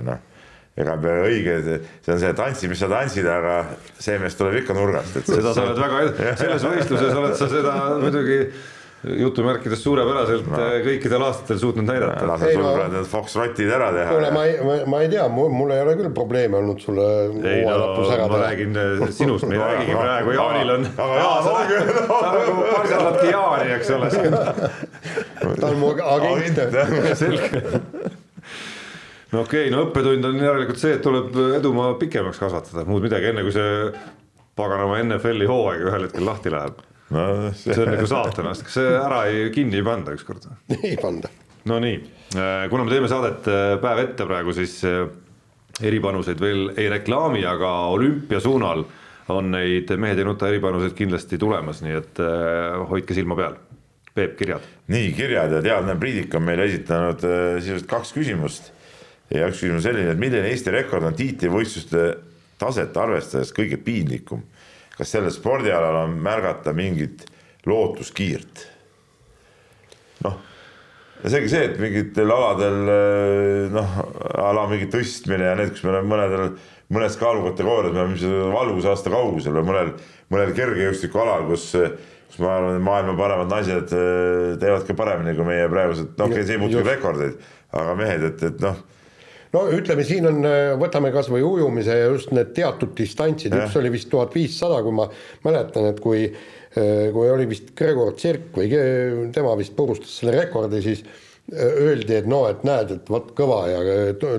[0.07, 0.27] noh
[0.81, 0.95] ega
[1.27, 1.55] õige,
[2.01, 3.55] see on see tantsi, mis sa tantsid, aga
[3.99, 5.17] see mees tuleb ikka nurgast.
[5.27, 6.03] seda sa oled väga,
[6.41, 8.39] selles võistluses oled sa seda muidugi
[9.03, 10.57] jutumärkides suurepäraselt no.
[10.61, 12.27] Äh, kõikidel aastatel suutnud näidata.
[12.27, 14.09] lase sul praegu need Fox Rotid ära teha.
[14.13, 17.07] kuule, ma ei, ma, ei tea, mul ei ole küll probleeme olnud sulle
[17.41, 18.27] ära teha.
[18.29, 20.85] ma räägin äh, sinust, me ei räägigi praegu, Jaanil on.
[20.97, 21.79] aga Jaan ongi.
[22.11, 24.11] sa nagu parseladki Jaani, eks ole.
[25.61, 26.61] ta on mu agent.
[27.17, 27.63] selge
[29.31, 33.31] no okei okay,, no õppetund on järelikult see, et tuleb edumaa pikemaks kasvatada, muud midagi,
[33.33, 33.89] enne kui see
[34.59, 36.77] paganama NFL-i hooaeg ühel hetkel lahti läheb
[37.11, 40.47] no see, see on nagu saatanast, kas see ära ei, kinni ei panda ükskord?
[40.79, 41.31] ei panda.
[41.69, 41.97] Nonii,
[42.35, 45.03] äh, kuna me teeme saadet äh, päev ette praegu, siis äh,
[45.85, 48.85] eripanuseid veel ei reklaami, aga olümpia suunal
[49.31, 52.19] on neid Mehed ei nuta eripanuseid kindlasti tulemas, nii et
[52.89, 53.53] hoidke silma peal.
[54.11, 54.65] Peep, kirjad.
[54.91, 58.73] nii, kirjad ja teadlane Priidik on meile esitanud sisuliselt kaks küsimust.
[59.31, 62.09] ja üks küsimus selline, et milline Eesti rekord on tiitlivõistluste
[62.59, 64.43] taset arvestades kõige piinlikum
[64.97, 67.25] kas sellel spordialal on märgata mingit
[67.69, 68.67] lootuskiirt?
[70.25, 70.37] noh,
[71.23, 72.79] ja seegi see, et mingitel aladel
[73.73, 73.97] noh,
[74.43, 76.55] ala mingi tõstmine ja need, kus me oleme mõnedel,
[76.93, 79.93] mõnes kaalukategoorias me oleme valgusaasta kaugusel või mõnel,
[80.33, 81.71] mõnel kergejõustikualal, kus
[82.31, 83.89] kus ma arvan, et maailma paremad naised
[84.61, 87.41] teevad ka paremini kui meie praegused, no okei okay,, see ei muutu rekordeid,
[87.75, 88.79] aga mehed, et, et noh
[89.55, 93.91] no ütleme, siin on, äh, võtame kasvõi ujumise ja just need teatud distantsid, üks oli
[93.93, 95.07] vist tuhat viissada, kui ma
[95.45, 98.71] mäletan, et kui äh, kui oli vist Gregor Tšerk või
[99.35, 103.63] tema vist purustas selle rekordi, siis äh, öeldi, et no, et näed, et vot kõva
[103.71, 103.81] ja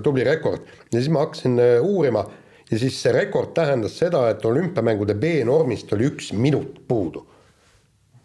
[0.04, 0.64] tubli rekord.
[0.90, 2.26] ja siis ma hakkasin uurima
[2.70, 7.26] ja siis see rekord tähendas seda, et olümpiamängude B-normist oli üks minut puudu.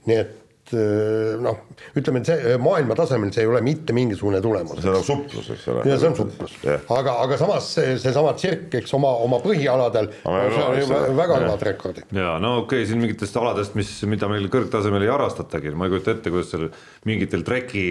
[0.08, 0.36] nii et
[0.68, 1.62] Eh, noh,
[1.96, 4.82] ütleme, et see eh, maailma tasemel see ei ole mitte mingisugune tulemus.
[4.84, 5.86] see on suplus, eks ole.
[5.88, 6.58] ja see on suplus,
[6.92, 12.12] aga, aga samas see, seesama tsirk, eks oma, oma põhialadel, see on väga head rekordid.
[12.12, 15.96] ja no okei okay,, siin mingitest aladest, mis, mida meil kõrgtasemel ei harrastatagi, ma ei
[15.96, 16.68] kujuta ette, kuidas seal
[17.08, 17.88] mingitel treki,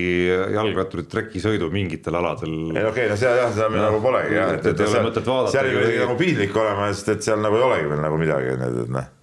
[0.59, 2.57] jalgratturid trekisõidu mingitel aladel.
[2.77, 4.85] ei no okei okay,, no seal jah, seda meil nagu polegi jah, et, et, et,
[4.85, 8.05] et seal, seal ei pea nagu piinlik olema, sest et seal nagu ei olegi veel
[8.05, 9.14] nagu midagi, et noh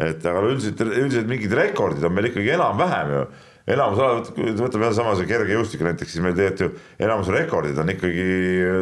[0.00, 3.22] et aga üldiselt, üldiselt mingid rekordid on meil ikkagi enam-vähem ju
[3.70, 8.28] enamus alad, võtame sama see kergejõustik näiteks, siis meil tegelikult ju enamus rekordid on ikkagi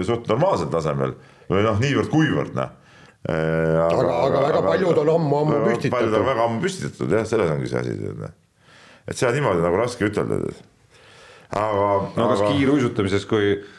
[0.06, 1.16] suht normaalsel tasemel
[1.50, 2.74] või noh, niivõrd-kuivõrd noh.
[3.28, 5.96] aga, aga, aga väga paljud on ammu-ammu püstitatud.
[5.96, 8.36] paljud on väga ammu püstitatud jah, selles ongi see asi, noh.
[9.08, 10.38] et seda niimoodi nagu raske ütelda.
[11.50, 11.90] aga.
[12.14, 12.54] no kas aga...
[12.54, 13.77] kiiruisutamises, kui Äh,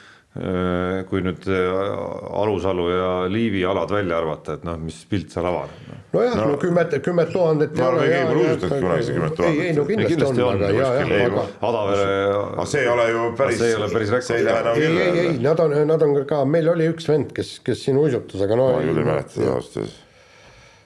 [1.10, 5.80] kui nüüd äh, Alusalu ja Liivi alad välja arvata, et noh, mis pilt seal avaneb.
[5.90, 6.04] Noh.
[6.14, 7.74] nojah no, no kümmet, kümmet tuhandet.
[7.80, 9.64] ma arvan, et keegi pole usutanud kunagi see kümmet tuhandet.
[9.64, 11.48] ei, ei no kindlasti, kindlasti on, aga ja, jah, aga.
[11.72, 12.14] Adavere.
[12.36, 13.58] aga see ei ole ju päris.
[13.64, 14.70] see ei ole päris rekord.
[14.76, 17.98] ei, ei, ei, nad on, nad on ka, meil oli üks vend, kes, kes siin
[17.98, 18.70] uisutas, aga no.
[18.78, 20.00] ma küll ei mäleta seda ausalt öeldes.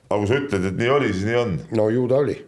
[0.08, 1.56] aga kui sa ütled, et nii oli, siis nii on.
[1.82, 2.40] no ju ta oli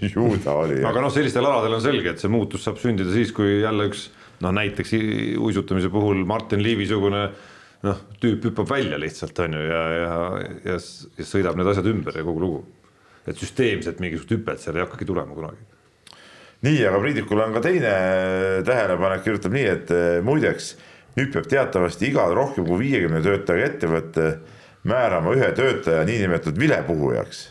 [0.00, 0.84] ju ta oli.
[0.86, 4.08] aga noh, sellistel aladel on selge, et see muutus saab sündida siis, kui jälle üks
[4.44, 4.94] noh, näiteks
[5.40, 7.26] uisutamise puhul Martin Liivi-sugune
[7.84, 10.16] noh, tüüp hüppab välja lihtsalt on ju ja, ja,
[10.64, 10.78] ja,
[11.18, 12.64] ja sõidab need asjad ümber ja kogu lugu.
[13.24, 15.62] et süsteemselt mingisugust hüpet seal ei hakkagi tulema kunagi.
[16.64, 17.94] nii, aga Priidikul on ka teine
[18.64, 20.74] tähelepanek, kirjutab nii, et eh, muideks
[21.18, 24.28] nüüd peab teatavasti iga rohkem kui viiekümne töötajaga ettevõte
[24.84, 27.50] määrama ühe töötaja niinimetatud vilepuhujaks.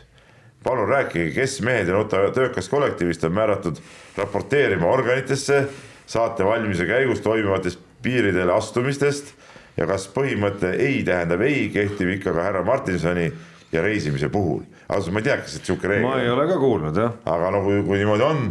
[0.63, 3.81] palun rääkige, kes mehed ja nota töökas kollektiivist on määratud
[4.17, 5.65] raporteerima organitesse
[6.05, 9.33] saate valmimise käigus toimuvatest piiridele astumistest
[9.77, 13.31] ja kas põhimõte ei tähendab ei, kehtib ikka ka härra Martinsoni
[13.73, 14.61] ja reisimise puhul.
[14.89, 16.07] ausalt, ma ei tea, kas sihuke reegel.
[16.07, 17.15] ma ei ole ka kuulnud jah.
[17.25, 18.43] aga no kui, kui niimoodi on,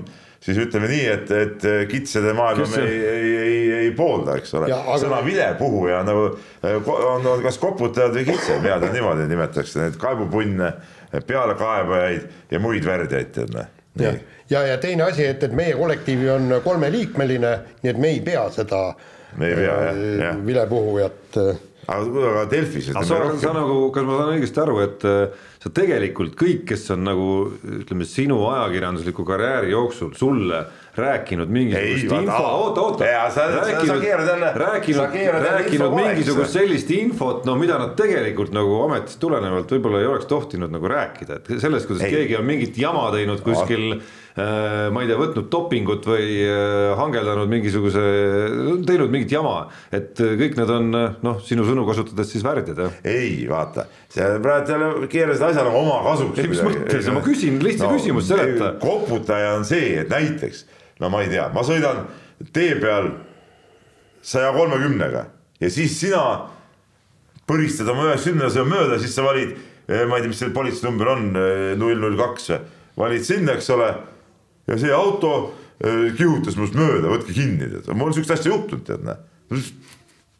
[0.42, 4.72] siis ütleme nii, et, et kitsede maailma me ei, ei, ei, ei poolda, eks ole.
[4.72, 4.96] Aga...
[5.04, 10.72] sõna vilepuhuja nagu on, on kas koputajad või kitsed, mina tean niimoodi nimetatakse neid kaebupunne,
[11.28, 14.12] pealekaebajaid ja muid värdjaid, tead näe ja,
[14.50, 18.46] ja, ja teine asi, et, et meie kollektiivi on kolmeliikmeline, nii et me ei pea
[18.54, 18.86] seda
[19.36, 20.40] me ei pea jah, äh, jah.
[20.46, 22.90] vilepuhujat äh, aga, aga Delfis.
[22.94, 26.88] aga sa, sa nagu, kas ma saan õigesti aru, et äh, sa tegelikult kõik, kes
[26.94, 27.28] on nagu
[27.82, 30.64] ütleme, sinu ajakirjandusliku karjääri jooksul sulle
[30.96, 33.04] rääkinud mingisugust info, oota, oota,
[34.60, 35.04] rääkinud,
[35.44, 36.06] rääkinud valeks.
[36.06, 40.92] mingisugust sellist infot, no mida nad tegelikult nagu ametist tulenevalt võib-olla ei oleks tohtinud nagu
[40.92, 42.18] rääkida, et sellest, kuidas Ei.
[42.18, 47.50] keegi on mingit jama teinud kuskil äh, ma ei tea, võtnud dopingut või äh, hangeldanud
[47.52, 48.02] mingisuguse,
[48.88, 52.78] teinud mingit jama, et äh, kõik need on äh, noh, sinu sõnu kasutades siis värdjad
[52.80, 56.40] jah ei vaata, sa praegu jälle keerasid asja nagu oma kasuks.
[56.40, 57.10] Ei, mis mõttes?
[57.12, 58.70] Ma küsin lihtsa küsimuse, seleta.
[58.80, 60.64] koputaja on see, et näiteks,
[61.02, 62.06] no ma ei tea, ma sõidan
[62.56, 63.10] tee peal
[64.24, 65.26] saja kolmekümnega
[65.60, 66.22] ja siis sina
[67.48, 69.52] põristad oma üheksakümnendase mööda, siis sa valid,
[69.92, 71.28] ma ei tea, mis see politseinumber on,
[71.76, 72.64] null null kaks või,
[73.04, 73.90] valid sinna, eks ole.
[74.70, 75.32] Ja see auto
[75.80, 79.62] eh, kihutas minust mööda, võtke kinni, tead, mul on siukest asja juhtunud, tead näe.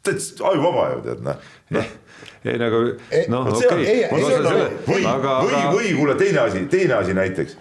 [0.03, 1.83] täitsa ajuvaba ju tead näe
[2.45, 2.79] ei nagu
[3.31, 7.57] noh, okei nagu või, aga, või, või kuule teine asi, teine asi näiteks.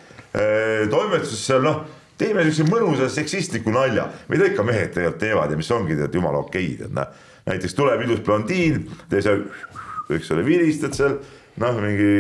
[0.91, 1.83] toimetuses seal noh,
[2.19, 6.43] teeme siukse mõnusa seksistliku nalja, mida ikka mehed tegelikult teevad ja mis ongi tead jumala
[6.43, 7.15] okei, tead noh.
[7.47, 9.47] näiteks tuleb ilus blondiin, teeb seal,
[10.15, 11.17] eks ole, vilistad seal,
[11.63, 12.13] noh, mingi,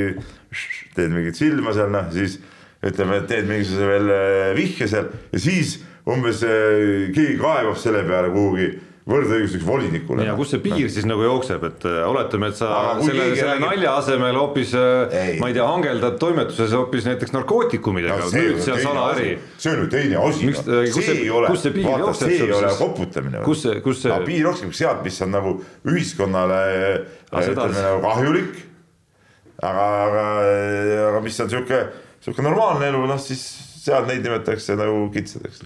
[0.97, 2.39] teed mingit silma seal noh, siis
[2.83, 5.77] ütleme, teed mingisuguse veel äh, vihje seal ja siis
[6.09, 8.71] umbes äh, keegi kaebab selle peale kuhugi
[9.03, 10.23] võrdõiguslik volinikule.
[10.23, 13.49] ja kus see piir siis nagu jookseb, et äh, oletame, et sa Aga selle, selle
[13.57, 15.33] räägib- nalja asemel hoopis Ei.
[15.43, 19.73] ma ei tea, hangeldad toimetuses hoopis näiteks narkootikumidega No no,, see on seal salaäri see
[19.73, 20.53] on ju teine asi.
[20.55, 23.43] See- kus see piir jookseb see sul ei ole koputamine.
[23.47, 26.63] Kus see- kus see- piir jookseb sealt, mis on nagu ühiskonnale
[27.33, 28.55] ütleme nagu kahjulik.
[29.63, 30.25] aga, aga,
[31.11, 31.83] aga mis on sihuke,
[32.23, 33.43] sihuke normaalne elu, noh siis
[33.83, 35.65] seal neid nimetatakse nagu kitsadeks.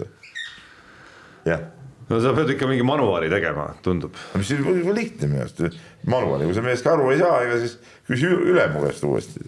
[1.47, 1.61] jah,
[2.09, 4.15] no sa pead ikka mingi manuaali tegema, tundub.
[4.35, 5.61] mis on väga lihtne minu arust,
[6.09, 7.77] manuaali, kui sa millestki aru ei saa, ega siis
[8.09, 9.43] küsi ülema käest uuesti.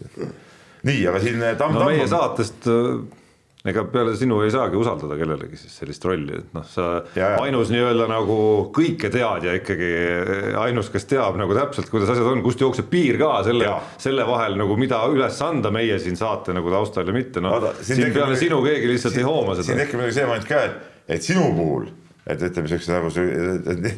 [0.83, 3.01] nii, aga siin Tamm no Tamm meie on- saatest äh,
[3.67, 6.85] ega peale sinu ei saagi usaldada kellelegi siis sellist rolli, et noh, sa
[7.17, 7.39] Ja, ja.
[7.43, 8.37] ainus nii-öelda nagu
[8.75, 9.89] kõiketeadja ikkagi,
[10.61, 14.23] ainus, kes teab nagu täpselt, kuidas asjad on, kust jookseb piir ka selle Ja., selle
[14.29, 18.13] vahel nagu mida üles anda meie siin saate nagu taustal ja mitte, noh siin siin
[18.15, 19.81] peale muidugi- sinu keegi lihtsalt siin- ei hooma siin seda.
[19.83, 21.89] tekib muidugi see moment ka, et, et sinu puhul,
[22.29, 23.11] et ütleme siukse nagu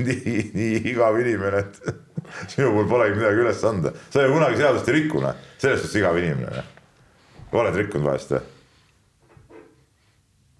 [0.01, 2.01] nii, nii igav inimene, et
[2.55, 3.93] sinu puhul polegi midagi üles anda.
[4.09, 7.61] sa ju kunagi seadust ei riku, noh, selles suhtes igav inimene, noh.
[7.61, 8.41] oled rikkunud vahest või?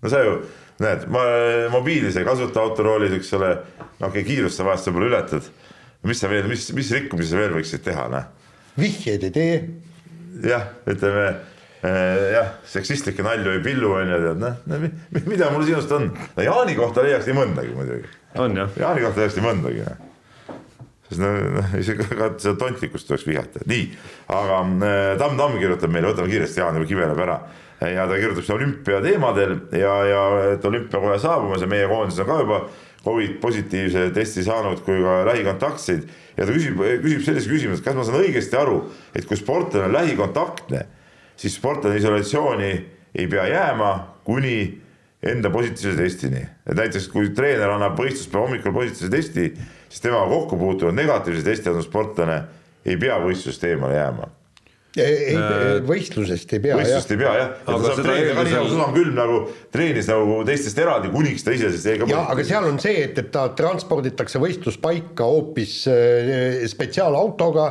[0.02, 0.36] No sa ju
[0.82, 1.24] näed, ma
[1.74, 3.56] mobiilis ei kasuta autoroolis, eks ole,
[4.00, 5.50] no okei okay,, kiirust sa vahest võib-olla ületad.
[6.04, 8.30] mis sa veel, mis, mis rikkumisi sa veel võiksid teha, noh
[8.80, 9.56] vihjeid ei tee.
[10.48, 11.26] jah, ütleme
[11.84, 14.80] eh, jah, seksistlikke nalju ei pillu onju, tead noh no,,
[15.28, 16.10] mida mul sinust on.
[16.38, 19.88] no Jaani kohta leiaks nii mõndagi muidugi, on jah, Jaani kohta leiaks nii mõndagi.
[21.10, 23.90] sest no, noh, isegi ka seda tontlikkust tuleks vihjata, nii,
[24.32, 27.42] aga eh, Tamm Tamm kirjutab meile, võtame kiiresti Jaan juba kiveleb ära
[27.82, 30.24] ja ta kirjutab siin olümpiateemadel ja, ja
[30.54, 32.62] et olümpia kohe saabumas ja meie koondis on ka juba
[33.02, 36.04] Covid positiivse testi saanud kui ka lähikontaktseid
[36.38, 38.84] ja ta küsib, küsib sellise küsimuse, et kas ma saan õigesti aru,
[39.18, 40.84] et kui sportlane on lähikontaktne,
[41.40, 42.72] siis sportlane isolatsiooni
[43.18, 43.92] ei pea jääma
[44.28, 44.60] kuni
[45.26, 49.48] enda positiivse testini, et näiteks kui treener annab võistluspäeva hommikul positiivse testi,
[49.90, 52.38] siis temaga kokku puutunud negatiivse testi andnud sportlane
[52.86, 54.30] ei pea võistlusest eemale jääma.
[55.00, 55.36] ei,
[55.88, 57.14] võistlusest ei pea jah võistlust.
[57.14, 59.38] ei pea jah, et Aga ta saab seda treenida ka nii nagu Susan Külm nagu
[59.72, 63.06] treenis nagu teistest eraldi, kuniks ta ise siis jäi ka ja aga seal on see,
[63.06, 67.70] et, et ta transporditakse võistluspaika hoopis äh, spetsiaalautoga,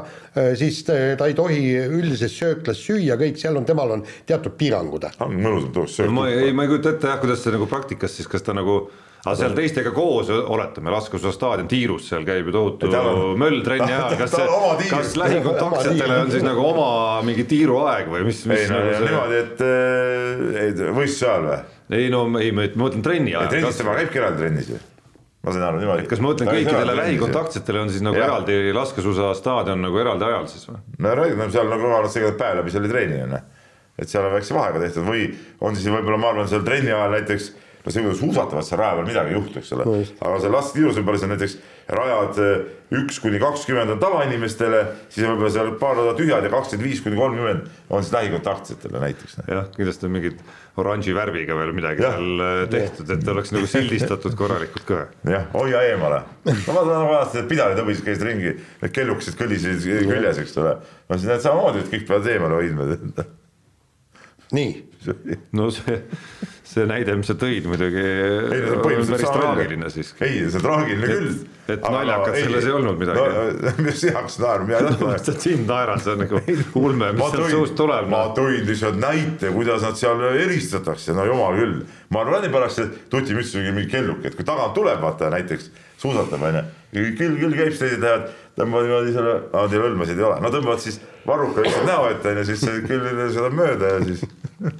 [0.56, 5.10] siis ta ta ei tohi üldises sööklas süüa, kõik seal on, temal on teatud piirangud.
[5.20, 8.16] on mõnusam tuleks no ma ei, ma ei kujuta ette jah, kuidas see nagu praktikas
[8.16, 8.82] siis, kas ta nagu
[9.20, 13.92] aga seal teistega koos, oletame, Laskesuusa staadion Tiirus, seal käib ju tohutu on- möll trenni
[13.92, 16.86] ajal, kas see on kas lähikontaktsetele on siis nagu oma
[17.26, 21.28] mingi tiiruaeg või mis, mis ei no nagu ja see niimoodi, et äh, ei, võistluse
[21.28, 21.60] ajal või?
[22.00, 23.52] ei no ei, ma mõtlen trenni ajal.
[23.52, 24.80] trennis tema käibki eraldi trennis ju.
[25.44, 26.08] ma sain aru niimoodi.
[26.08, 28.30] kas ma mõtlen kõikidele lähikontaktsetele on siis nagu Jah.
[28.30, 30.80] eraldi laskesuusa staadion nagu eraldi ajal siis või?
[30.96, 33.40] no räägid, no seal nagu nad segavad päev läbi selle trenni onju.
[34.00, 35.28] et seal on väikse vahega tehtud või
[35.60, 37.52] on siis võib-olla ma arvan, seal trenni ajal näiteks
[37.84, 39.86] no see, kui suusatavad seal raja peal midagi ei juhtu, eks ole,
[40.20, 41.56] aga seal lasketiirus võib-olla seal näiteks
[41.96, 42.66] rajad eh,
[43.00, 47.00] üks kuni kakskümmend on tavainimestele, siis on võib-olla seal paar rada tühjad ja kakskümmend viis
[47.04, 49.40] kuni kolmkümmend on siis lähikontaktsetele näiteks.
[49.48, 50.44] jah, kindlasti on mingid
[50.80, 52.16] oranži värviga veel midagi Jah.
[52.18, 55.02] seal äh, tehtud, et oleks nagu sildistatud korralikult ka.
[55.30, 56.22] jah, hoia eemale.
[56.46, 58.54] no ma tulen vanasti, need pidaritõbised käisid ringi,
[58.84, 60.78] need kellukesed kõlisesid küljes, eks ole.
[61.08, 62.90] no siis need samamoodi, et kõik peavad eemale hoidma.
[64.56, 64.70] nii,
[65.56, 65.96] no see,
[66.66, 70.26] see näide, mis sa tõid muidugi ei, see on põhimõtteliselt traagiline siiski.
[70.26, 71.28] ei, see on traagiline küll.
[71.74, 73.26] et naljakat selles ei olnud midagi.
[73.26, 73.74] no.
[73.86, 76.42] mis heaks naerma, ei tahtnud ma lihtsalt sind naeran, see on nagu
[76.82, 78.10] ulme, mis sealt suust, tuleb.
[78.12, 81.78] ma tõin lihtsalt näite, kuidas nad seal eristatakse, no jumal küll.
[82.10, 85.70] ma arvan, et pärast see tutimüts mingi kelluke, et kui tagant tuleb, vaata näiteks
[86.00, 88.28] suusatab onju, küll, küll käib teised lähevad,
[88.58, 89.34] tõmbavad niimoodi selle,
[89.72, 93.10] teil hõlmasid ei ole, no tõmbavad siis varruka lihtsalt näo ette onju, siis see küll
[93.34, 94.24] seda mööda ja siis.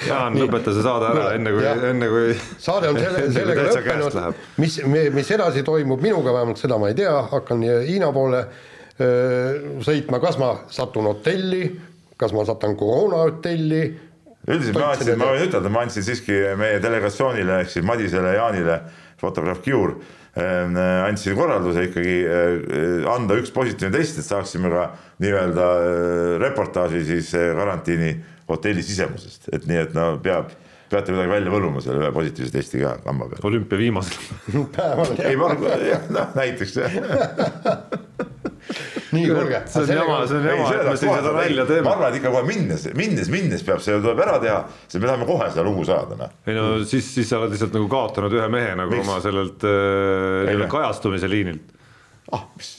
[0.00, 2.34] Jaan, lõpeta see saade ära, enne kui enne kui.
[2.62, 4.38] saade on selle, sellega lõppenud.
[4.62, 4.78] mis,
[5.12, 10.38] mis edasi toimub minuga vähemalt seda ma ei tea, hakkan Hiina poole öö, sõitma, kas
[10.40, 11.66] ma satun hotelli,
[12.20, 13.82] kas ma satan koroona hotelli.
[14.48, 18.40] üldiselt ma andsin, ma võin ütelda, ma andsin siiski meie delegatsioonile ehk siis Madisele ja
[18.40, 18.80] Jaanile,
[19.20, 19.98] fotograaf Kiur,
[20.36, 24.82] andsin korralduse ikkagi eh, anda üks positiivne test, et saaksime ka
[25.22, 28.10] nii-öelda eh, reportaaži siis eh, karantiini
[28.50, 30.46] hotelli sisemusest, et nii, et no peab,
[30.90, 33.42] peate midagi välja võluma selle ühe positiivse testi ka kamba peal.
[33.50, 34.18] olümpia viimasel.
[35.26, 35.46] ei, ma,
[36.14, 36.92] noh näiteks jah.
[39.14, 39.62] nii, kuulge.
[39.70, 41.92] see on jama, see on jama, et me siis seda välja ma teeme.
[41.92, 45.28] arvan, et ikka kohe minnes, minnes, minnes peab see tuleb ära teha, sest me tahame
[45.28, 46.34] kohe seda lugu saada, noh.
[46.46, 49.06] ei no siis, siis sa oled lihtsalt nagu kaotanud ühe mehe nagu Miks?
[49.08, 51.72] oma sellelt äh, kajastumise liinilt.
[52.36, 52.76] ah, mis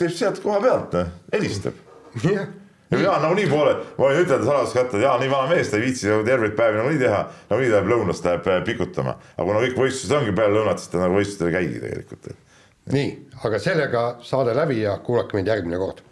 [0.00, 1.78] teeb sealt koha pealt, noh, helistab.
[2.22, 2.46] jah,
[2.92, 5.86] ja Jaan nagunii poole, ma võin ütelda saladust kätte, Jaan nii vana mees, ta ei
[5.86, 9.62] viitsi nagu terveid päevi nagunii teha, nagunii ta läheb lõunast läheb äh, pikutama, aga kuna
[9.64, 12.41] kõik võistlused ongi peale lõunat, siis ta nagu võistlustel ei käigi tegelikult.
[12.90, 13.10] nii,
[13.44, 16.02] aga sellega saade läbi ja kuulake meid järgmine kord.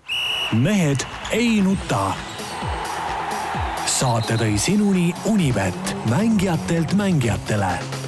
[0.53, 2.13] mehed ei nuta.
[3.87, 8.00] saate tõi sinuni Unibet, mängijatelt mängijatele